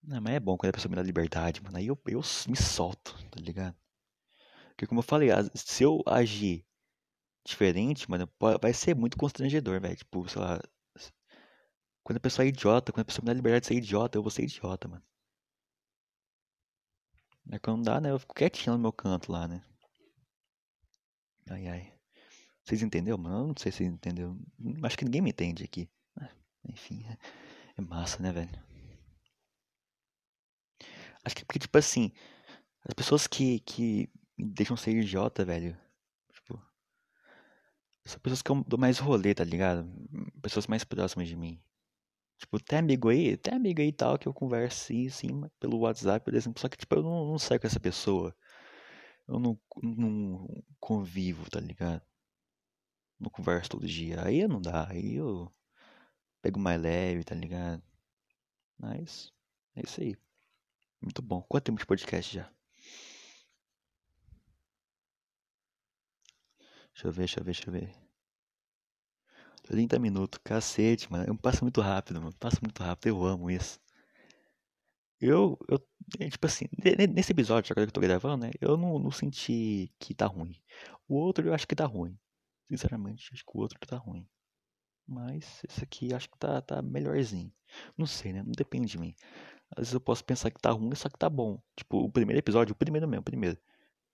[0.02, 1.76] Não, mas é bom quando a pessoa me dá liberdade, mano.
[1.78, 3.74] Aí eu, eu me solto, tá ligado?
[4.80, 6.64] Porque como eu falei, se eu agir
[7.44, 8.26] diferente, mano,
[8.62, 9.94] vai ser muito constrangedor, velho.
[9.94, 10.58] Tipo, sei lá.
[12.02, 14.22] Quando a pessoa é idiota, quando a pessoa me dá liberdade de ser idiota, eu
[14.22, 15.02] vou ser idiota, mano.
[17.52, 18.10] É quando dá, né?
[18.10, 19.62] Eu fico quietinho no meu canto lá, né?
[21.50, 21.92] Ai, ai.
[22.64, 23.36] Vocês entenderam, mano?
[23.36, 24.40] Eu não sei se vocês entenderam.
[24.82, 25.90] Acho que ninguém me entende aqui.
[26.18, 26.30] Ah,
[26.66, 27.18] Enfim, é,
[27.76, 28.48] é massa, né, velho?
[31.22, 32.10] Acho que porque, tipo assim,
[32.88, 34.08] as pessoas que, que
[34.44, 35.76] me deixam ser idiota, velho.
[36.32, 36.62] Tipo,
[38.04, 39.88] são pessoas que eu dou mais rolê, tá ligado?
[40.42, 41.62] Pessoas mais próximas de mim.
[42.38, 45.78] Tipo, tem amigo aí, tem amigo aí e tal que eu converso sim, sim, pelo
[45.78, 46.60] WhatsApp, por exemplo.
[46.60, 48.34] Só que, tipo, eu não, não saio com essa pessoa
[49.30, 50.48] eu não, não
[50.80, 52.02] convivo, tá ligado?
[53.18, 54.24] Não converso todo dia.
[54.24, 54.88] Aí não dá.
[54.90, 55.52] Aí eu
[56.42, 57.82] pego mais leve, tá ligado?
[58.76, 59.32] Mas
[59.76, 60.16] é isso aí.
[61.00, 61.42] Muito bom.
[61.42, 62.52] Quanto tempo de podcast já?
[67.00, 68.10] Deixa eu ver, deixa eu ver, deixa eu ver.
[69.62, 71.34] 30 minutos, cacete, mano.
[71.38, 72.34] Passa muito rápido, mano.
[72.38, 73.80] Passa muito rápido, eu amo isso.
[75.18, 75.78] Eu, eu
[76.18, 76.66] é, tipo assim,
[77.14, 78.50] nesse episódio agora que eu tô gravando, né?
[78.60, 80.60] Eu não, não senti que tá ruim.
[81.08, 82.18] O outro eu acho que tá ruim.
[82.68, 84.28] Sinceramente, acho que o outro tá ruim.
[85.06, 87.50] Mas esse aqui acho que tá, tá melhorzinho.
[87.96, 88.42] Não sei, né?
[88.42, 89.14] Não depende de mim.
[89.70, 91.62] Às vezes eu posso pensar que tá ruim, só que tá bom.
[91.76, 93.58] Tipo, o primeiro episódio, o primeiro mesmo, o primeiro.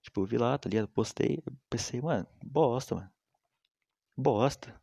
[0.06, 0.86] Tipo, eu vi lá, tá ligado?
[0.86, 3.10] Postei, pensei, mano, bosta, mano.
[4.16, 4.80] Bosta.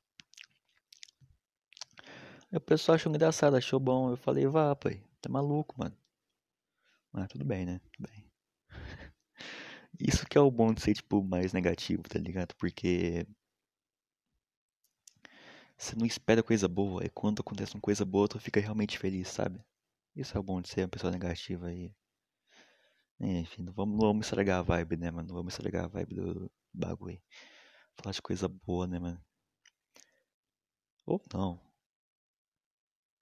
[2.51, 4.12] Aí o pessoal achou engraçado, achou bom.
[4.12, 5.95] Eu falei, vá, pai, tá maluco, mano.
[7.13, 7.79] Mas tudo bem, né?
[7.93, 8.29] Tudo bem.
[9.97, 12.53] Isso que é o bom de ser, tipo, mais negativo, tá ligado?
[12.55, 13.25] Porque
[15.77, 19.29] você não espera coisa boa, e quando acontece uma coisa boa, tu fica realmente feliz,
[19.29, 19.63] sabe?
[20.15, 21.93] Isso é o bom de ser uma pessoa negativa aí.
[23.23, 25.27] Enfim, não vamos, não vamos estragar a vibe, né, mano?
[25.29, 27.19] Não vamos estragar a vibe do bagulho.
[27.95, 29.19] Falar de coisa boa, né, mano?
[31.05, 31.62] Ou não.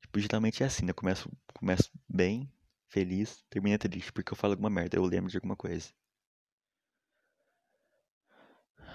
[0.02, 0.94] Tipo, geralmente é assim, né?
[0.94, 2.52] Começo, começo bem,
[2.90, 5.92] feliz, termina triste, porque eu falo alguma merda, eu lembro de alguma coisa.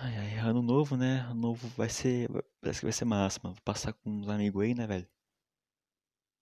[0.00, 1.20] Ai, ai, ano novo, né?
[1.22, 2.28] Ano novo vai ser.
[2.60, 3.54] Parece que vai ser massa, mano.
[3.56, 5.08] Vou passar com uns amigos aí, né, velho?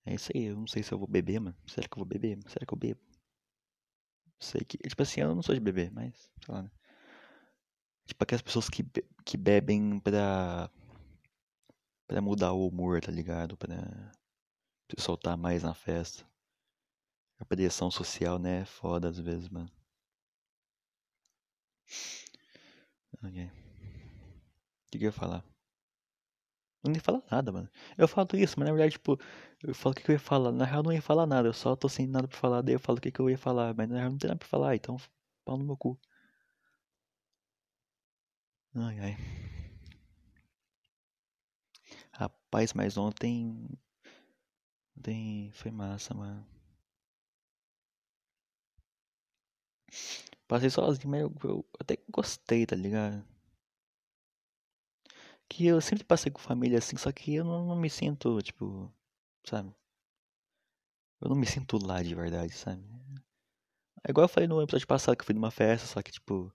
[0.06, 1.56] É isso aí, eu não sei se eu vou beber, mano.
[1.66, 2.38] Será que eu vou beber?
[2.48, 3.00] Será que eu bebo?
[4.44, 4.78] Sei que.
[4.78, 6.14] Tipo assim, eu não sou de beber, mas.
[6.44, 6.70] Sei lá, né?
[8.06, 10.70] Tipo aquelas pessoas que, be que bebem pra.
[12.06, 13.56] pra mudar o humor, tá ligado?
[13.56, 13.76] Pra
[14.90, 16.24] se soltar mais na festa.
[17.38, 18.60] A pressão social, né?
[18.62, 19.70] É foda às vezes, mano.
[23.22, 23.46] Ok.
[23.46, 23.50] O
[24.90, 25.53] que, que eu ia falar?
[26.84, 27.68] Nem falo nada, mano.
[27.98, 29.18] Eu falo isso, mas na verdade, tipo,
[29.62, 30.52] eu falo o que, que eu ia falar.
[30.52, 31.48] Na real, eu não ia falar nada.
[31.48, 33.38] Eu só tô sem nada pra falar, daí eu falo o que, que eu ia
[33.38, 33.74] falar.
[33.76, 34.96] Mas na real, não tem nada pra falar, então
[35.44, 35.98] pau no meu cu.
[38.74, 39.16] Ai, ai.
[42.12, 43.68] Rapaz, mas ontem.
[44.98, 46.44] Ontem foi massa, mano.
[50.48, 53.22] Passei sozinho, mas eu, eu até gostei, tá ligado?
[55.48, 58.92] Que eu sempre passei com família assim, só que eu não, não me sinto, tipo,
[59.44, 59.74] sabe?
[61.20, 62.82] Eu não me sinto lá de verdade, sabe?
[64.06, 66.52] É igual eu falei no episódio passado que eu fui numa festa, só que, tipo,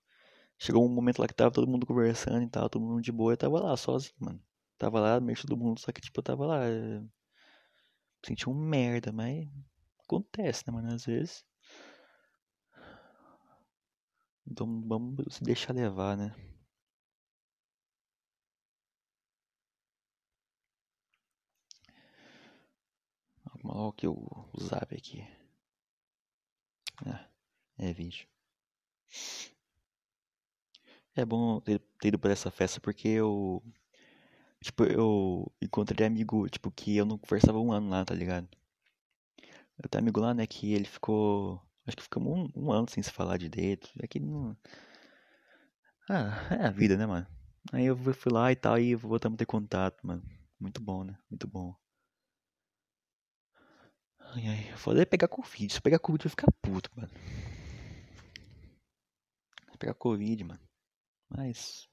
[0.58, 3.34] chegou um momento lá que tava todo mundo conversando e tal, todo mundo de boa,
[3.34, 4.42] eu tava lá sozinho, mano.
[4.78, 6.68] Tava lá, meio todo mundo, só que, tipo, eu tava lá.
[6.68, 7.02] Eu...
[7.04, 7.06] Eh,
[8.26, 9.48] senti um merda, mas
[10.04, 10.94] acontece, né, mano?
[10.94, 11.46] Às vezes.
[14.46, 16.34] Então vamos se deixar levar, né?
[23.74, 24.14] Lá que o,
[24.54, 25.26] o zap aqui.
[27.06, 27.26] Ah,
[27.78, 28.28] é vídeo.
[31.16, 33.64] É bom ter, ter ido pra essa festa porque eu.
[34.62, 38.48] Tipo, eu encontrei amigo, tipo, que eu não conversava um ano lá, tá ligado?
[39.82, 43.02] Eu tenho amigo lá, né, que ele ficou Acho que ficamos um, um ano sem
[43.02, 43.92] se falar de dentro.
[44.00, 44.56] É que não.
[46.08, 47.26] Ah, é a vida, né, mano?
[47.74, 50.24] Aí eu fui lá e tal, e voltamos a ter contato, mano.
[50.60, 51.18] Muito bom, né?
[51.28, 51.76] Muito bom.
[54.34, 54.78] Ai, ai.
[54.78, 55.74] Foda é pegar Covid.
[55.74, 57.10] Se pegar Covid, eu vou ficar puto, mano.
[59.72, 60.60] Se pegar Covid, mano.
[61.30, 61.88] Mas.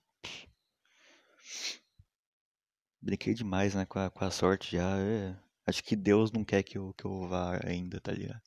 [3.01, 3.87] Brinquei demais, né?
[3.87, 4.99] Com a, com a sorte já.
[4.99, 5.37] É...
[5.67, 8.41] Acho que Deus não quer que eu, que eu vá ainda, tá ligado?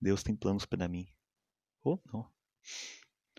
[0.00, 1.06] Deus tem planos para mim.
[1.82, 2.30] Ou não.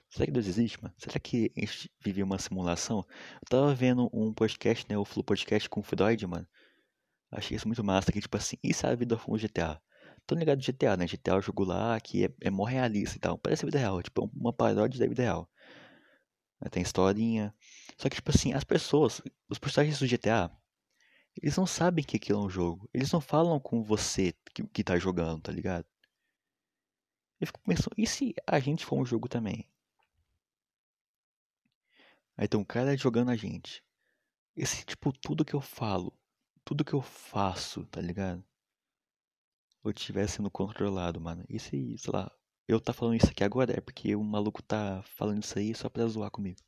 [0.09, 0.93] Será que Deus existe, mano?
[0.97, 3.05] Será que a gente vive uma simulação?
[3.35, 4.97] Eu tava vendo um podcast, né?
[4.97, 6.47] O Flow Podcast com o Freud, mano.
[7.31, 8.11] Achei isso muito massa.
[8.11, 9.81] Que, tipo assim, e se a vida um GTA?
[10.25, 11.07] Tô ligado de GTA, né?
[11.07, 13.37] GTA é um jogo lá que é, é mó realista e tal.
[13.37, 14.01] Parece a vida real.
[14.01, 15.49] Tipo, é uma paródia da vida real.
[16.71, 17.53] Tem historinha.
[17.97, 20.51] Só que, tipo assim, as pessoas, os personagens do GTA,
[21.41, 22.89] eles não sabem que aquilo é um jogo.
[22.93, 25.85] Eles não falam com você que, que tá jogando, tá ligado?
[27.39, 29.69] Eu fico pensando, e se a gente for um jogo também?
[32.35, 33.83] Aí tem um cara jogando a gente.
[34.55, 36.13] Esse, tipo, tudo que eu falo,
[36.67, 38.43] tudo que eu faço, tá ligado?
[39.83, 41.43] Eu estiver sendo controlado, mano.
[41.49, 42.31] E se, sei lá,
[42.67, 45.89] eu tá falando isso aqui agora é porque o maluco tá falando isso aí só
[45.89, 46.59] pra zoar comigo.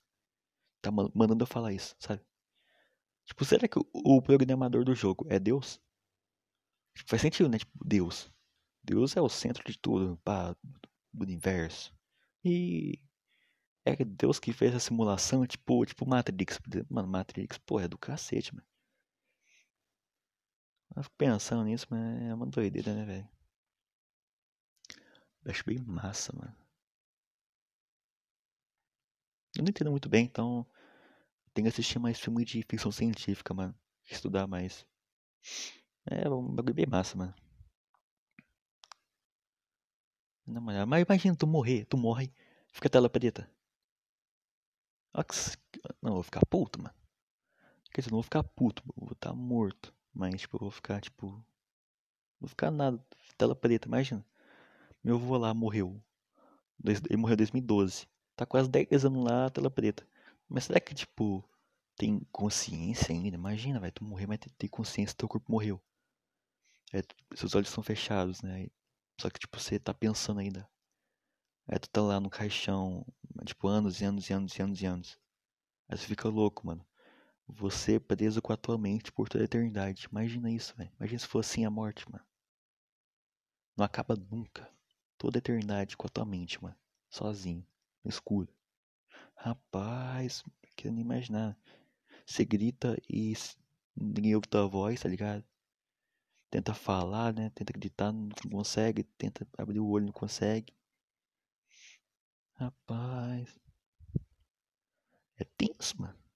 [0.81, 2.23] Tá mandando eu falar isso, sabe?
[3.25, 5.79] Tipo, será que o programador do jogo é Deus?
[6.95, 7.57] Tipo, faz sentido, né?
[7.57, 8.31] Tipo, Deus.
[8.83, 10.53] Deus é o centro de tudo, pá,
[11.13, 11.93] do universo.
[12.43, 12.99] E
[13.85, 16.59] É Deus que fez essa simulação, tipo, tipo Matrix.
[16.89, 18.67] Mano, Matrix, pô, é do cacete, mano.
[20.99, 23.29] Eu fico pensando nisso, mas é uma doideira, né, velho?
[25.45, 26.53] Eu acho bem massa, mano.
[29.55, 30.67] Eu não entendo muito bem, então
[31.53, 33.73] tem que assistir mais filme de ficção científica, mano.
[34.11, 34.85] Estudar mais.
[36.05, 37.33] É um bagulho bem massa, mano.
[40.45, 42.29] Não, mas imagina tu morrer, tu morre,
[42.73, 43.49] fica tela preta.
[46.01, 46.93] Não, eu vou ficar puto, mano.
[47.93, 49.97] Quer dizer, não vou ficar puto, vou estar tá morto.
[50.13, 51.43] Mas, tipo, eu vou ficar, tipo.
[52.39, 53.03] Vou ficar nada.
[53.37, 54.25] Tela preta, imagina.
[55.03, 56.01] Meu avô lá morreu.
[57.09, 58.07] Ele morreu em 2012.
[58.35, 60.07] Tá quase 10 anos lá, tela preta.
[60.47, 61.43] Mas será que, tipo,
[61.97, 63.35] tem consciência ainda?
[63.35, 65.81] Imagina, vai, tu morrer, mas ter consciência, teu corpo morreu.
[66.93, 67.01] É,
[67.35, 68.67] seus olhos são fechados, né?
[69.19, 70.67] Só que, tipo, você tá pensando ainda.
[71.67, 73.05] Aí tu tá lá no caixão,
[73.45, 75.19] tipo, anos e anos e anos e anos e anos.
[75.89, 76.85] Aí você fica louco, mano.
[77.51, 80.07] Você preso com a tua mente por toda a eternidade.
[80.11, 80.91] Imagina isso, velho.
[80.99, 82.23] Imagina se fosse assim a morte, mano.
[83.75, 84.71] Não acaba nunca.
[85.17, 86.75] Toda a eternidade com a tua mente, mano.
[87.09, 87.65] Sozinho.
[88.03, 88.53] No escuro.
[89.35, 91.57] Rapaz, não quero nem imaginar.
[92.25, 93.33] Você grita e
[93.95, 95.43] ninguém ouve tua voz, tá ligado?
[96.51, 97.49] Tenta falar, né?
[97.49, 99.03] Tenta gritar, não consegue.
[99.03, 100.73] Tenta abrir o olho, não consegue.
[102.53, 103.59] Rapaz.
[105.37, 106.28] É tenso, mano.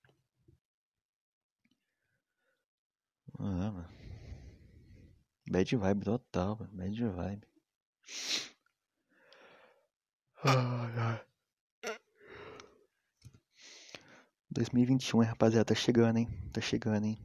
[3.40, 3.88] Ah, mano.
[5.50, 6.72] Bad vibe total, mano.
[6.74, 7.48] Bad vibe.
[10.44, 11.22] Ai, ai.
[14.52, 15.66] 2021, hein, rapaziada.
[15.66, 16.28] Tá chegando, hein?
[16.52, 17.18] Tá chegando, hein?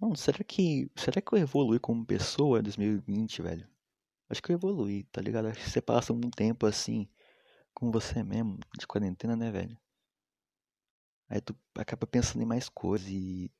[0.00, 0.90] Mano, será que.
[0.96, 3.68] Será que eu evolui como pessoa em 2020, velho?
[4.28, 5.48] Acho que eu evolui, tá ligado?
[5.48, 7.08] Acho que você passa um tempo assim
[7.74, 9.78] com você mesmo, de quarentena, né, velho?
[11.32, 13.50] Aí tu acaba pensando em mais coisas e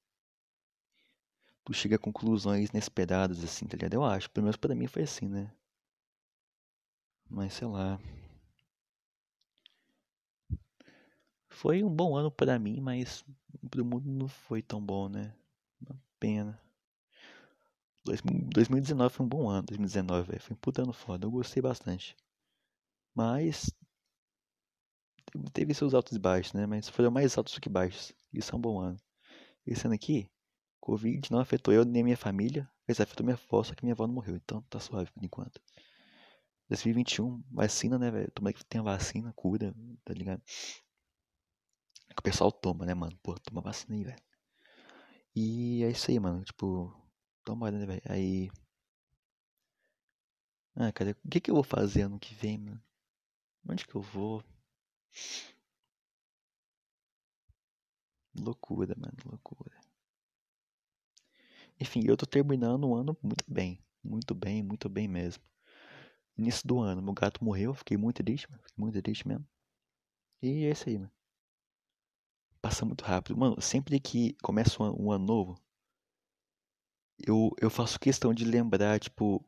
[1.64, 3.94] tu chega a conclusões inesperadas, assim, tá ligado?
[3.94, 5.50] Eu acho, pelo menos pra mim foi assim, né?
[7.28, 7.98] Mas sei lá.
[11.48, 13.24] Foi um bom ano para mim, mas
[13.70, 15.32] pro mundo não foi tão bom, né?
[15.80, 16.60] Uma pena.
[18.04, 20.40] 2019 foi um bom ano, 2019, véio.
[20.42, 22.16] foi um puta ano foda, eu gostei bastante.
[23.14, 23.70] Mas
[25.52, 26.66] teve seus altos e baixos, né?
[26.66, 28.12] Mas foram mais altos do que baixos.
[28.32, 28.96] Isso é um bom ano.
[29.66, 30.30] Esse ano aqui,
[30.80, 34.06] Covid não afetou eu nem minha família, mas afetou minha avó, só que minha avó
[34.06, 35.60] não morreu, então tá suave por enquanto.
[36.68, 38.30] 2021, vacina, né, velho?
[38.32, 39.74] Tomara que tenha vacina, cura,
[40.04, 40.42] tá ligado?
[42.08, 43.16] É que o pessoal toma, né, mano?
[43.22, 44.22] Pô, toma vacina aí, velho.
[45.34, 46.42] E é isso aí, mano.
[46.44, 46.94] Tipo,
[47.44, 48.02] Tomara, né, velho?
[48.08, 48.50] Aí.
[50.76, 52.82] Ah, cara, o que, que eu vou fazer ano que vem, mano?
[53.68, 54.42] Onde que eu vou?
[58.34, 59.72] Loucura, mano, loucura.
[61.78, 63.78] Enfim, eu tô terminando o ano muito bem.
[64.02, 65.42] Muito bem, muito bem mesmo.
[66.38, 68.62] Início do ano, meu gato morreu, fiquei muito triste, mano.
[68.64, 69.46] Fiquei muito triste mesmo.
[70.42, 71.12] E é isso aí, mano.
[72.62, 73.36] Passa muito rápido.
[73.38, 75.60] Mano, sempre que começa um, ano novo,
[77.26, 79.44] eu, eu faço questão de lembrar, tipo,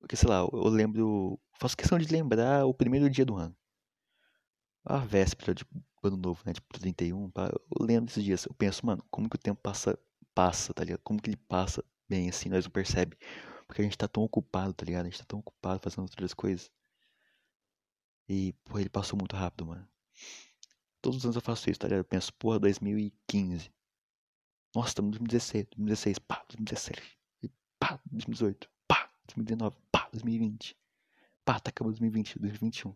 [0.00, 3.56] porque sei lá, eu lembro, faço questão de lembrar o primeiro dia do ano.
[4.84, 5.64] A véspera de
[6.02, 9.38] ano novo, né, tipo 31, eu lembro desses dias, eu penso, mano, como que o
[9.38, 9.96] tempo passa,
[10.34, 11.00] passa, tá ligado?
[11.02, 13.16] Como que ele passa bem assim, nós não percebe.
[13.66, 15.06] Porque a gente tá tão ocupado, tá ligado?
[15.06, 16.70] A gente tá tão ocupado fazendo outras coisas.
[18.28, 19.88] E, porra, ele passou muito rápido, mano.
[21.00, 22.00] Todos os anos eu faço isso, tá ligado?
[22.00, 23.70] Eu penso, porra, 2015.
[24.74, 27.18] Nossa, estamos em 2016, 2016, pá, 2017,
[27.78, 30.76] pá, 2018, pá, 2019, pá, 2020.
[31.44, 32.94] Pá, tá acabando 2020, 2021.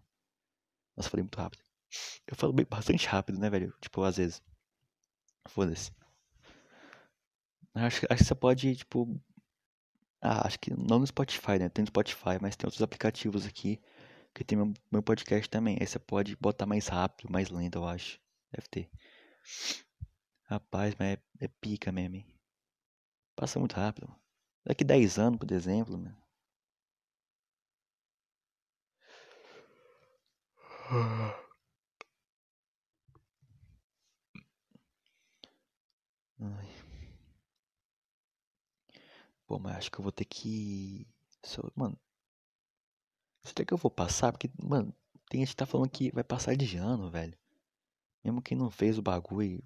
[0.97, 1.66] Nossa, falei muito rápido.
[2.27, 3.73] Eu falo bastante rápido, né, velho?
[3.81, 4.43] Tipo, às vezes.
[5.49, 5.93] Foda-se.
[7.75, 9.21] Acho, acho que você pode, tipo.
[10.21, 11.69] Ah, acho que não no Spotify, né?
[11.69, 13.81] Tem no Spotify, mas tem outros aplicativos aqui
[14.35, 15.79] que tem meu, meu podcast também.
[15.81, 18.21] Aí você pode botar mais rápido, mais lento, eu acho.
[18.53, 18.91] Deve ter.
[20.45, 22.27] Rapaz, mas é, é pica mesmo, hein?
[23.35, 24.15] Passa muito rápido.
[24.65, 26.15] Daqui 10 anos, por exemplo, né?
[36.41, 36.67] Ai.
[39.61, 41.07] Mas acho que eu vou ter que.
[41.75, 41.99] Mano.
[43.43, 44.31] Será que eu vou passar?
[44.31, 44.95] Porque, mano,
[45.31, 47.35] tem gente que tá falando que vai passar de ano, velho.
[48.25, 49.63] Mesmo quem não fez o bagulho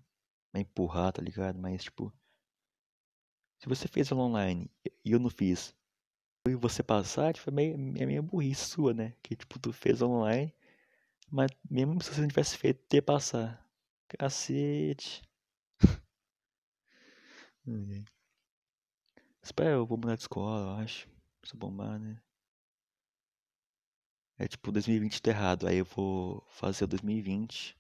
[0.53, 1.59] vai empurrar, tá ligado?
[1.59, 2.13] Mas, tipo,
[3.59, 4.69] se você fez aula online
[5.05, 5.73] e eu não fiz,
[6.49, 9.15] E você passar, tipo, é meio, é meio burrice sua, né?
[9.23, 10.55] Que, tipo, tu fez online,
[11.31, 13.67] mas mesmo se você não tivesse feito, ter passar.
[14.09, 15.23] Cacete.
[19.43, 21.09] Espera, eu vou mudar de escola, eu acho.
[21.45, 22.21] Se bombar, né?
[24.39, 27.77] É tipo 2020 tá errado, aí eu vou fazer o 2020,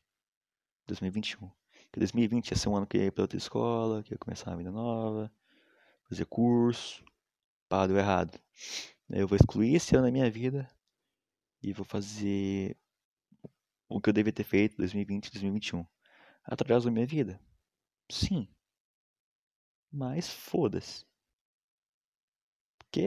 [0.86, 1.50] 2021.
[1.92, 4.50] Que 2020 ia ser um ano que ia ir pra outra escola, que ia começar
[4.50, 5.32] uma vida nova,
[6.08, 7.04] fazer curso.
[7.68, 8.38] Pá, deu errado.
[9.08, 10.68] Eu vou excluir esse ano da minha vida
[11.62, 12.76] e vou fazer
[13.88, 15.86] o que eu devia ter feito 2020, 2021.
[16.44, 17.40] Atrasou minha vida?
[18.10, 18.48] Sim.
[19.92, 21.04] Mas foda-se.
[22.78, 23.00] Porque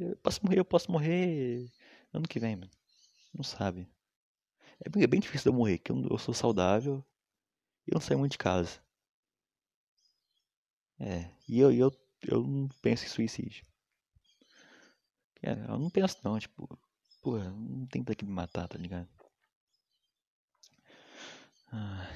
[0.00, 1.70] eu posso morrer, eu posso morrer
[2.12, 2.70] ano que vem, mano.
[3.34, 3.88] Não sabe.
[4.84, 7.04] É bem, é bem difícil de eu morrer, porque eu, eu sou saudável
[7.86, 8.80] e eu não saio muito de casa.
[11.00, 13.64] É, e eu, eu, eu não penso em suicídio.
[15.42, 16.78] É, eu não penso não, tipo,
[17.22, 19.08] pô, não tem pra que me matar, tá ligado?
[21.72, 22.08] Ah.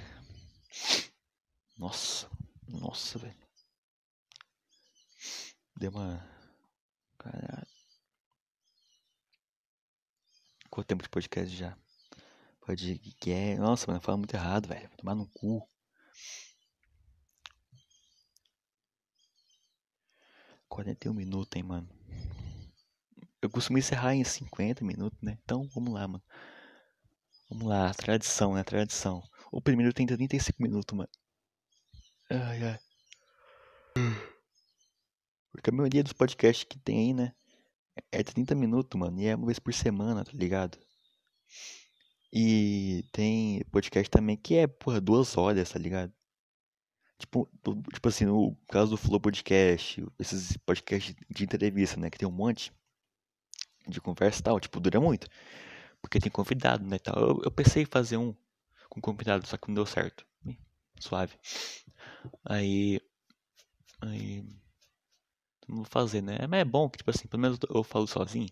[1.77, 2.31] Nossa,
[2.67, 3.42] nossa, velho.
[5.83, 6.25] Deu uma.
[7.19, 7.67] Caralho.
[10.71, 11.77] Quanto tempo de podcast já?
[12.65, 13.57] Pode que é.
[13.57, 14.89] Nossa, mano, fala muito errado, velho.
[14.91, 15.69] Vou tomar no cu.
[20.69, 21.89] Quarenta e um minutos, hein, mano.
[23.43, 25.37] Eu costumo encerrar em 50 minutos, né?
[25.43, 26.23] Então, vamos lá, mano.
[27.51, 28.63] Vamos lá, tradição, né?
[28.63, 29.21] Tradição.
[29.51, 31.11] O primeiro tem 35 minutos, mano.
[32.31, 32.92] Ai, ai.
[35.53, 37.35] Porque a maioria dos podcasts que tem aí, né?
[38.11, 39.21] É 30 minutos, mano.
[39.21, 40.79] E é uma vez por semana, tá ligado?
[42.33, 46.13] E tem podcast também que é, porra, duas horas, tá ligado?
[47.19, 47.49] Tipo,
[47.93, 52.11] tipo assim, no caso do Flow Podcast, esses podcasts de entrevista, né?
[52.11, 52.73] Que tem um monte
[53.87, 55.29] de conversa e tal, tipo, dura muito.
[56.01, 57.17] Porque tem convidado, né, tal.
[57.17, 58.35] Eu, eu pensei em fazer um
[58.89, 60.27] com convidado, só que não deu certo.
[60.99, 61.35] Suave.
[62.45, 63.01] Aí...
[64.01, 64.45] Aí...
[65.73, 66.47] Vou fazer, né?
[66.49, 68.49] Mas é bom que, tipo assim, pelo menos eu falo sozinho.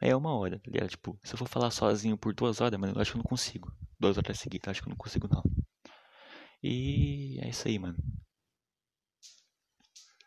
[0.00, 0.90] É uma hora, tá ligado?
[0.90, 3.28] Tipo, se eu for falar sozinho por duas horas, mano, eu acho que eu não
[3.28, 3.72] consigo.
[3.98, 5.42] Duas horas seguidas, acho que eu não consigo, não.
[6.62, 7.96] E é isso aí, mano.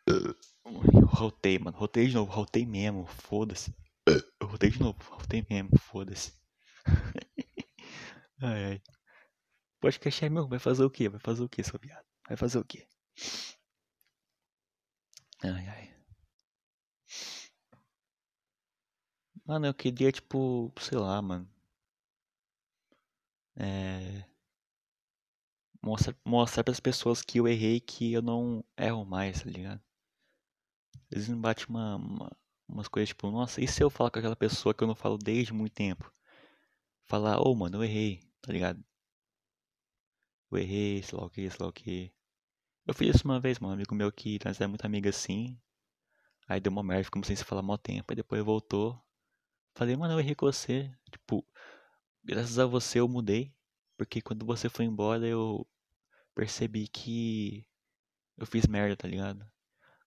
[0.07, 1.77] Eu rotei, mano.
[1.77, 3.75] Rotei de novo, rotei mesmo, foda-se.
[4.39, 6.33] Eu rotei de novo, rotei mesmo, foda-se.
[8.41, 8.81] ai, ai.
[9.79, 11.09] Podcast é meu, vai fazer o quê?
[11.09, 12.05] Vai fazer o quê, seu viado?
[12.27, 12.87] Vai fazer o quê?
[15.43, 15.90] Ai, ai.
[19.45, 21.47] Mano, eu queria, tipo, sei lá, mano.
[23.55, 24.25] É.
[25.79, 29.79] Mostrar, mostrar pras pessoas que eu errei que eu não erro mais, tá ligado?
[30.95, 32.31] Às vezes me bate uma, uma,
[32.67, 35.17] umas coisas tipo, nossa, e se eu falar com aquela pessoa que eu não falo
[35.17, 36.11] desde muito tempo?
[37.05, 38.83] Falar, ô, oh, mano, eu errei, tá ligado?
[40.51, 42.13] Eu errei, sei lá o que, sei lá o que.
[42.87, 45.59] Eu fiz isso uma vez, mano, um amigo meu que nós é muito amigo assim.
[46.47, 49.01] Aí deu uma merda, ficamos sem se falar mó tempo, aí depois voltou.
[49.73, 50.91] Falei, mano, eu errei com você.
[51.11, 51.45] Tipo,
[52.23, 53.53] graças a você eu mudei.
[53.97, 55.67] Porque quando você foi embora eu
[56.33, 57.65] percebi que
[58.37, 59.45] eu fiz merda, tá ligado?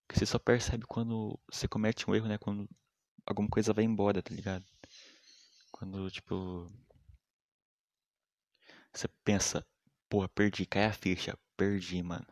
[0.06, 2.38] Porque você só percebe quando você comete um erro, né?
[2.38, 2.68] Quando
[3.26, 4.64] alguma coisa vai embora, tá ligado?
[5.70, 6.70] Quando, tipo.
[8.92, 9.66] Você pensa,
[10.08, 12.26] porra, perdi, cai a ficha, perdi, mano.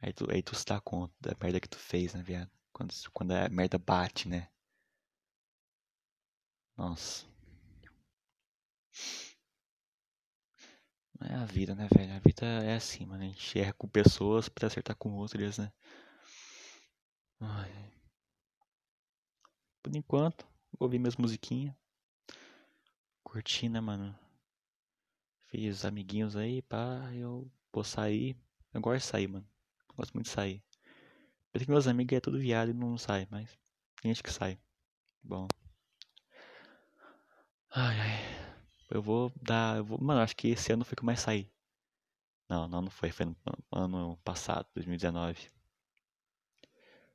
[0.00, 2.50] Aí tu, aí tu se dá conta da merda que tu fez, né, viado?
[2.72, 4.48] Quando, quando a merda bate, né?
[6.76, 7.26] Nossa.
[11.20, 12.14] É a vida, né, velho?
[12.14, 13.22] A vida é assim, mano.
[13.24, 15.72] A gente erra com pessoas pra acertar com outras, né?
[17.40, 17.92] Ai.
[19.82, 20.44] Por enquanto,
[20.78, 21.74] vou ouvir minhas musiquinhas.
[23.22, 24.16] Curti, né, mano?
[25.46, 27.10] Fiz amiguinhos aí, pá.
[27.14, 28.36] Eu vou sair.
[28.72, 29.48] Eu gosto de sair, mano.
[29.96, 30.62] Gosto muito de sair.
[31.52, 33.56] Eu tenho meus amigos é tudo viado e não sai, mas
[34.02, 34.58] tem gente que sai.
[35.22, 35.46] Bom.
[37.76, 38.54] Ai, ai.
[38.88, 39.78] Eu vou dar.
[39.78, 41.50] Eu vou, mano, acho que esse ano foi que eu mais saí.
[42.48, 43.10] Não, não, não foi.
[43.10, 43.36] Foi no
[43.72, 45.50] ano passado, 2019.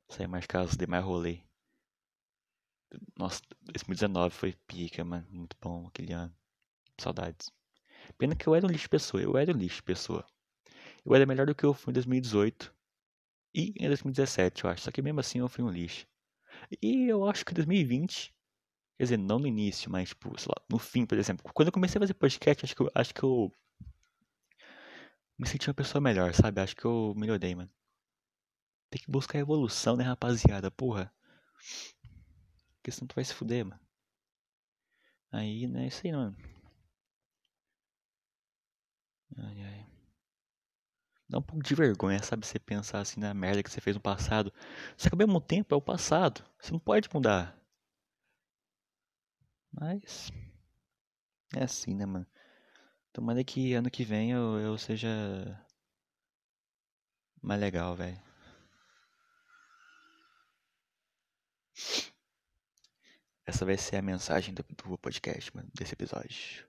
[0.08, 1.40] Saí mais casos, dei mais rolê.
[3.16, 5.26] Nossa, 2019 foi pica, mano.
[5.30, 6.34] Muito bom aquele ano.
[6.98, 7.50] Saudades.
[8.18, 9.22] Pena que eu era um lixo pessoa.
[9.22, 10.26] Eu era um lixo pessoa.
[11.06, 12.74] Eu era melhor do que eu fui em 2018.
[13.54, 14.82] E em 2017, eu acho.
[14.84, 16.06] Só que mesmo assim eu fui um lixo.
[16.82, 18.34] E eu acho que em 2020
[19.00, 21.50] Quer dizer, não no início, mas, tipo, sei lá, no fim, por exemplo.
[21.54, 23.50] Quando eu comecei a fazer podcast, acho que eu, acho que eu
[25.38, 26.60] me senti uma pessoa melhor, sabe?
[26.60, 27.70] Acho que eu melhorei, mano.
[28.90, 30.70] Tem que buscar evolução, né, rapaziada?
[30.70, 31.10] Porra.
[32.74, 33.80] Porque senão tu vai se fuder, mano.
[35.32, 36.36] Aí, né, isso aí, mano.
[39.38, 39.86] Ai, ai.
[41.26, 42.46] Dá um pouco de vergonha, sabe?
[42.46, 44.52] Você pensar assim na merda que você fez no passado.
[44.98, 46.44] Só que ao mesmo tempo é o passado.
[46.60, 47.59] Você não pode mudar.
[49.72, 50.30] Mas.
[51.54, 52.26] É assim, né, mano?
[53.12, 55.08] Tomara que ano que vem eu, eu seja.
[57.42, 58.20] Mais legal, velho.
[63.46, 66.68] Essa vai ser a mensagem do, do podcast, mano, desse episódio.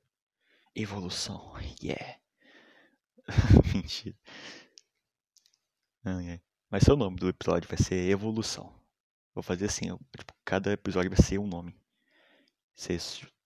[0.75, 2.19] Evolução, yeah.
[3.73, 4.17] Mentira.
[6.03, 6.41] Ah, é.
[6.79, 8.73] Ser o nome do episódio, vai ser Evolução.
[9.35, 11.75] Vou fazer assim, eu, tipo, cada episódio vai ser um nome.
[12.81, 12.97] Se,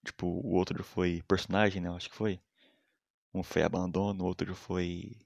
[0.04, 1.90] tipo, o outro foi personagem, né?
[1.90, 2.40] Acho que foi.
[3.34, 5.18] Um foi abandono, o outro foi.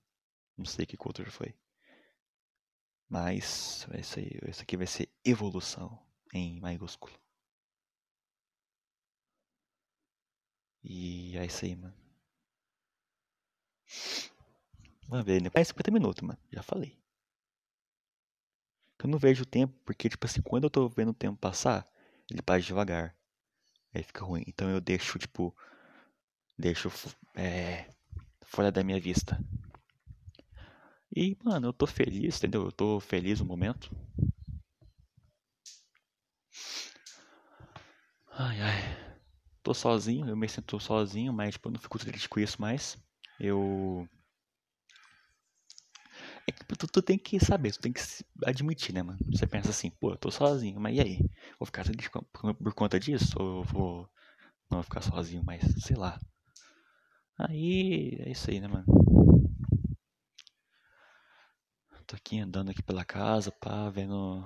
[0.57, 1.55] Não sei o que o outro foi.
[3.07, 5.99] Mas esse, aí, esse aqui vai ser evolução
[6.33, 7.13] em maiúsculo.
[10.83, 11.93] E é isso aí, mano.
[15.09, 15.49] Vamos ver, né?
[15.53, 16.39] É 50 minutos, mano.
[16.51, 16.97] Já falei.
[19.03, 21.89] Eu não vejo o tempo, porque, tipo assim, quando eu tô vendo o tempo passar,
[22.29, 23.15] ele passa devagar.
[23.93, 24.43] Aí fica ruim.
[24.47, 25.55] Então eu deixo, tipo.
[26.57, 26.91] Deixo
[27.35, 27.85] é,
[28.41, 29.39] fora da minha vista.
[31.15, 32.65] E, mano, eu tô feliz, entendeu?
[32.65, 33.89] Eu tô feliz no momento.
[38.31, 39.19] Ai, ai.
[39.63, 42.97] Tô sozinho, eu me sinto sozinho, mas, tipo, eu não fico triste com isso mais.
[43.39, 44.07] Eu.
[46.49, 48.01] É que tu, tu, tem que saber, tu tem que
[48.43, 49.19] admitir, né, mano?
[49.31, 51.17] Você pensa assim, pô, eu tô sozinho, mas e aí?
[51.59, 53.35] Vou ficar triste por conta disso?
[53.39, 54.09] Ou eu vou.
[54.67, 56.19] Não vou ficar sozinho, mas sei lá.
[57.37, 58.83] Aí é isso aí, né, mano?
[62.07, 64.43] Tô aqui andando aqui pela casa, pá, vendo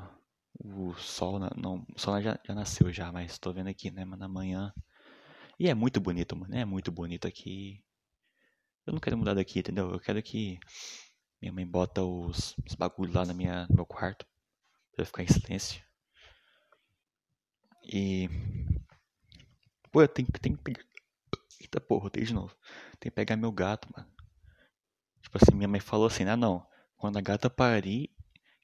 [0.60, 1.40] o sol.
[1.40, 4.74] Na, não, o sol já, já nasceu já, mas tô vendo aqui, né, na manhã.
[5.58, 6.54] E é muito bonito, mano.
[6.54, 7.82] É muito bonito aqui.
[8.86, 9.90] Eu não quero mudar daqui, entendeu?
[9.90, 10.60] Eu quero que
[11.44, 14.26] minha mãe bota os, os bagulhos lá na minha, no meu quarto.
[14.94, 15.84] Pra eu ficar em silêncio.
[17.84, 18.30] E.
[19.92, 20.86] Pô, eu tenho, tenho que pegar.
[21.60, 22.56] Eita porra, eu de novo.
[22.98, 24.10] Tem que pegar meu gato, mano.
[25.22, 26.66] Tipo assim, minha mãe falou assim: ah, não.
[26.96, 28.10] Quando a gata parir,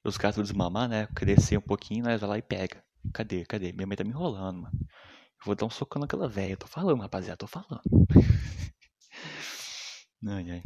[0.05, 1.05] os gatos desmamar, né?
[1.07, 2.81] Crescer um pouquinho, nós vai lá e pega.
[3.13, 3.43] Cadê?
[3.43, 3.73] Cadê?
[3.73, 4.79] Minha mãe tá me enrolando, mano.
[4.81, 6.55] Eu vou dar um socão naquela velha.
[6.55, 7.81] Tô falando, rapaziada, tô falando.
[10.25, 10.63] ai, ai.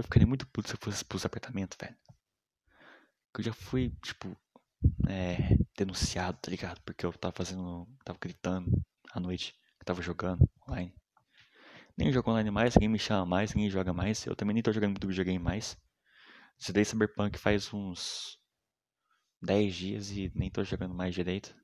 [0.00, 1.94] Eu ficaria muito puto se eu fosse pros apartamentos, velho.
[3.36, 4.34] Eu já fui, tipo,
[5.06, 6.80] é, denunciado, tá ligado?
[6.86, 7.86] Porque eu tava fazendo.
[8.02, 8.72] Tava gritando
[9.12, 9.54] à noite.
[9.84, 10.94] Tava jogando online.
[11.98, 14.24] Nem jogo online mais, ninguém me chama mais, ninguém joga mais.
[14.24, 15.76] Eu também nem tô jogando muito videogame mais.
[16.64, 18.38] Zerei Cyberpunk faz uns
[19.42, 21.54] 10 dias e nem tô jogando mais direito.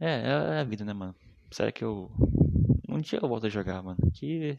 [0.00, 1.14] É, é, é a vida, né, mano?
[1.52, 2.10] Será que eu.
[2.88, 4.00] Um dia eu volto a jogar, mano.
[4.12, 4.58] Que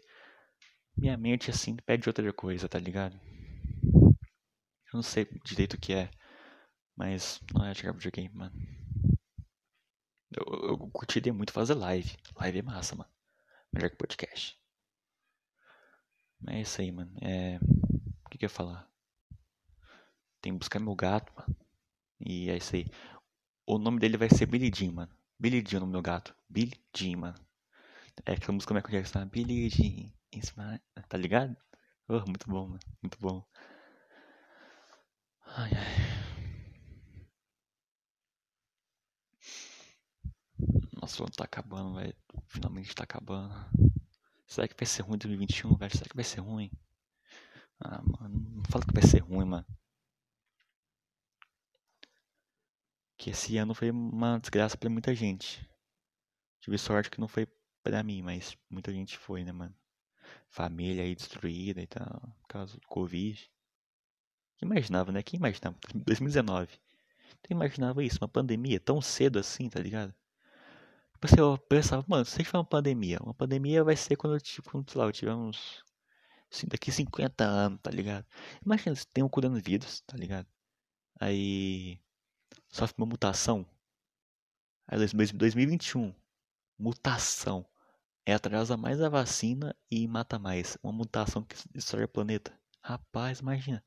[0.96, 3.20] minha mente, assim, pede outra coisa, tá ligado?
[3.84, 6.12] Eu não sei direito o que é.
[6.96, 8.54] Mas não é jogar videogame, mano.
[10.32, 12.18] Eu, eu curtiria muito fazer live.
[12.36, 13.10] Live é massa, mano.
[13.74, 14.58] Melhor que podcast.
[16.39, 17.12] Mas é isso aí, mano.
[17.22, 17.58] É.
[18.26, 18.88] O que, que eu ia falar?
[20.42, 21.56] Tem que buscar meu gato, mano.
[22.20, 22.88] E é isso aí.
[23.66, 25.12] O nome dele vai ser Billy Jean, mano.
[25.39, 26.36] Billy Jean no meu gato.
[26.50, 27.39] Billy Jean, mano.
[28.26, 29.26] É aquela música Michael Jackson.
[29.26, 30.12] Billy Jean.
[31.10, 31.56] Tá ligado?
[32.08, 32.80] Oh, muito bom, mano.
[33.02, 33.46] Muito bom.
[35.46, 36.22] Ai, ai.
[41.02, 42.16] Nossa, o ano tá acabando, velho.
[42.48, 43.54] Finalmente tá acabando.
[44.48, 45.92] Será que vai ser ruim 2021, velho?
[45.98, 46.72] Será que vai ser ruim?
[47.80, 48.40] Ah, mano.
[48.56, 49.66] Não fala que vai ser ruim, mano.
[53.22, 55.64] que esse ano foi uma desgraça para muita gente.
[56.60, 57.48] Tive sorte que não foi
[57.84, 59.76] para mim, mas muita gente foi, né, mano?
[60.50, 62.08] Família aí destruída e tal,
[62.42, 63.50] por causa do Covid.
[64.62, 65.24] Imaginava, né?
[65.24, 65.78] Quem imaginava?
[65.94, 66.68] 2019.
[67.44, 68.20] Quem imaginava isso?
[68.22, 70.14] Uma pandemia tão cedo assim, tá ligado?
[71.38, 75.06] Eu pensava, mano, se for uma pandemia, uma pandemia vai ser quando, tipo, sei lá,
[75.08, 75.84] eu tiver uns.
[76.52, 78.26] Assim, daqui 50 anos, tá ligado?
[78.66, 80.48] Imagina se tem um coronavírus, tá ligado?
[81.20, 82.00] Aí
[82.70, 83.66] sofre uma mutação.
[84.88, 86.14] Aí 2021,
[86.78, 87.66] mutação.
[88.26, 90.78] É atrasa mais a vacina e mata mais.
[90.84, 92.51] Uma mutação que destrói o planeta.
[92.84, 93.84] Rapaz, imagina.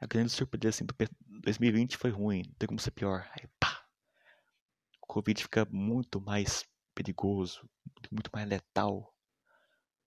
[0.00, 0.94] A grande surpresa assim, do
[1.42, 3.28] 2020 foi ruim, não tem como ser pior.
[3.32, 3.84] Aí pá!
[5.02, 6.64] O Covid fica muito mais
[6.94, 7.68] perigoso,
[8.12, 9.14] muito mais letal.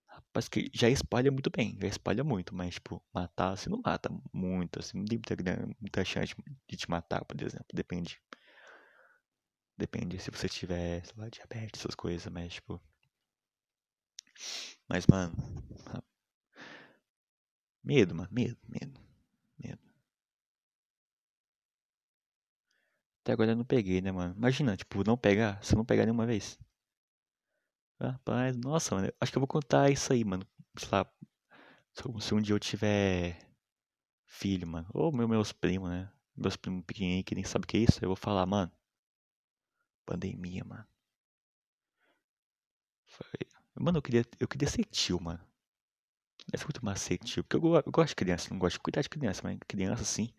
[0.07, 4.09] Rapaz, que já espalha muito bem, já espalha muito, mas, tipo, matar, assim, não mata
[4.33, 6.35] muito, assim, não tem muita, muita chance
[6.67, 8.21] de te matar, por exemplo, depende
[9.77, 12.79] Depende se você tiver, sei lá, diabetes, essas coisas, mas tipo.
[14.87, 15.33] Mas, mano.
[17.83, 18.29] Medo, mano.
[18.31, 18.99] Medo, medo.
[19.57, 19.79] Medo.
[23.23, 24.35] Até agora eu não peguei, né, mano?
[24.35, 25.63] Imagina, tipo, não pegar.
[25.63, 26.57] Se eu não pegar nenhuma vez.
[28.01, 29.11] Rapaz, nossa, mano.
[29.21, 30.45] Acho que eu vou contar isso aí, mano.
[30.77, 31.05] Sei lá.
[32.21, 33.37] Se um dia eu tiver
[34.25, 34.87] filho, mano.
[34.93, 36.11] Ou meus primos, né?
[36.35, 37.99] Meus primos pequenininhos que nem sabem o que é isso.
[38.03, 38.71] Eu vou falar, mano.
[40.05, 40.85] Pandemia, mano.
[43.05, 43.58] Foi...
[43.79, 45.39] Mano, eu queria, eu queria ser tio, mano.
[46.51, 47.43] Deve muito mais ser tio.
[47.43, 50.29] Porque eu, eu gosto de criança, não gosto de cuidar de criança, mas criança, assim,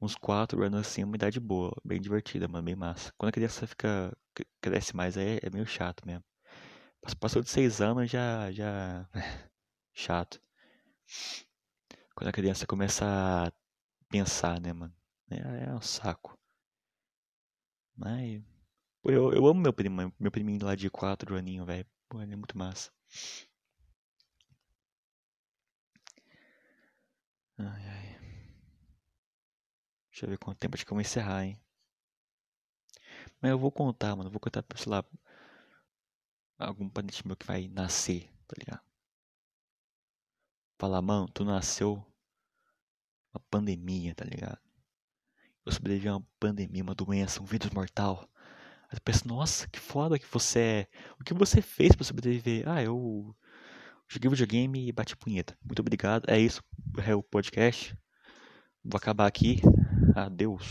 [0.00, 3.12] uns 4 anos assim, uma idade boa, bem divertida, mano, bem massa.
[3.18, 4.16] Quando a criança fica,
[4.60, 6.24] cresce mais, é, é meio chato mesmo.
[7.20, 9.08] Passou de 6 anos, já, já,
[9.94, 10.40] chato.
[12.16, 13.52] Quando a criança começa a
[14.08, 14.92] pensar, né, mano,
[15.30, 16.36] é, é um saco.
[17.94, 18.42] Mas,
[19.02, 21.86] pô, eu, eu amo meu primo, meu priminho lá de 4 aninhos, velho.
[22.08, 22.90] Pô, ele é muito massa.
[27.58, 28.16] Ai, ai.
[30.10, 31.60] Deixa eu ver quanto tempo acho que eu vou encerrar, hein.
[33.40, 34.30] Mas eu vou contar, mano.
[34.30, 35.04] Vou contar, sei lá,
[36.58, 38.82] algum parente meu que vai nascer, tá ligado?
[40.78, 42.04] Falar, mano, tu nasceu
[43.32, 44.58] uma pandemia, tá ligado?
[45.64, 48.28] Eu sobrevivi a uma pandemia, uma doença, um vírus mortal.
[48.94, 50.86] Tu pensa, nossa, que foda que você é.
[51.20, 52.68] O que você fez para sobreviver?
[52.68, 53.34] Ah, eu
[54.08, 55.56] joguei videogame e bati punheta.
[55.64, 56.28] Muito obrigado.
[56.28, 56.62] É isso.
[57.06, 57.96] É o podcast.
[58.84, 59.60] Vou acabar aqui.
[60.14, 60.64] Adeus.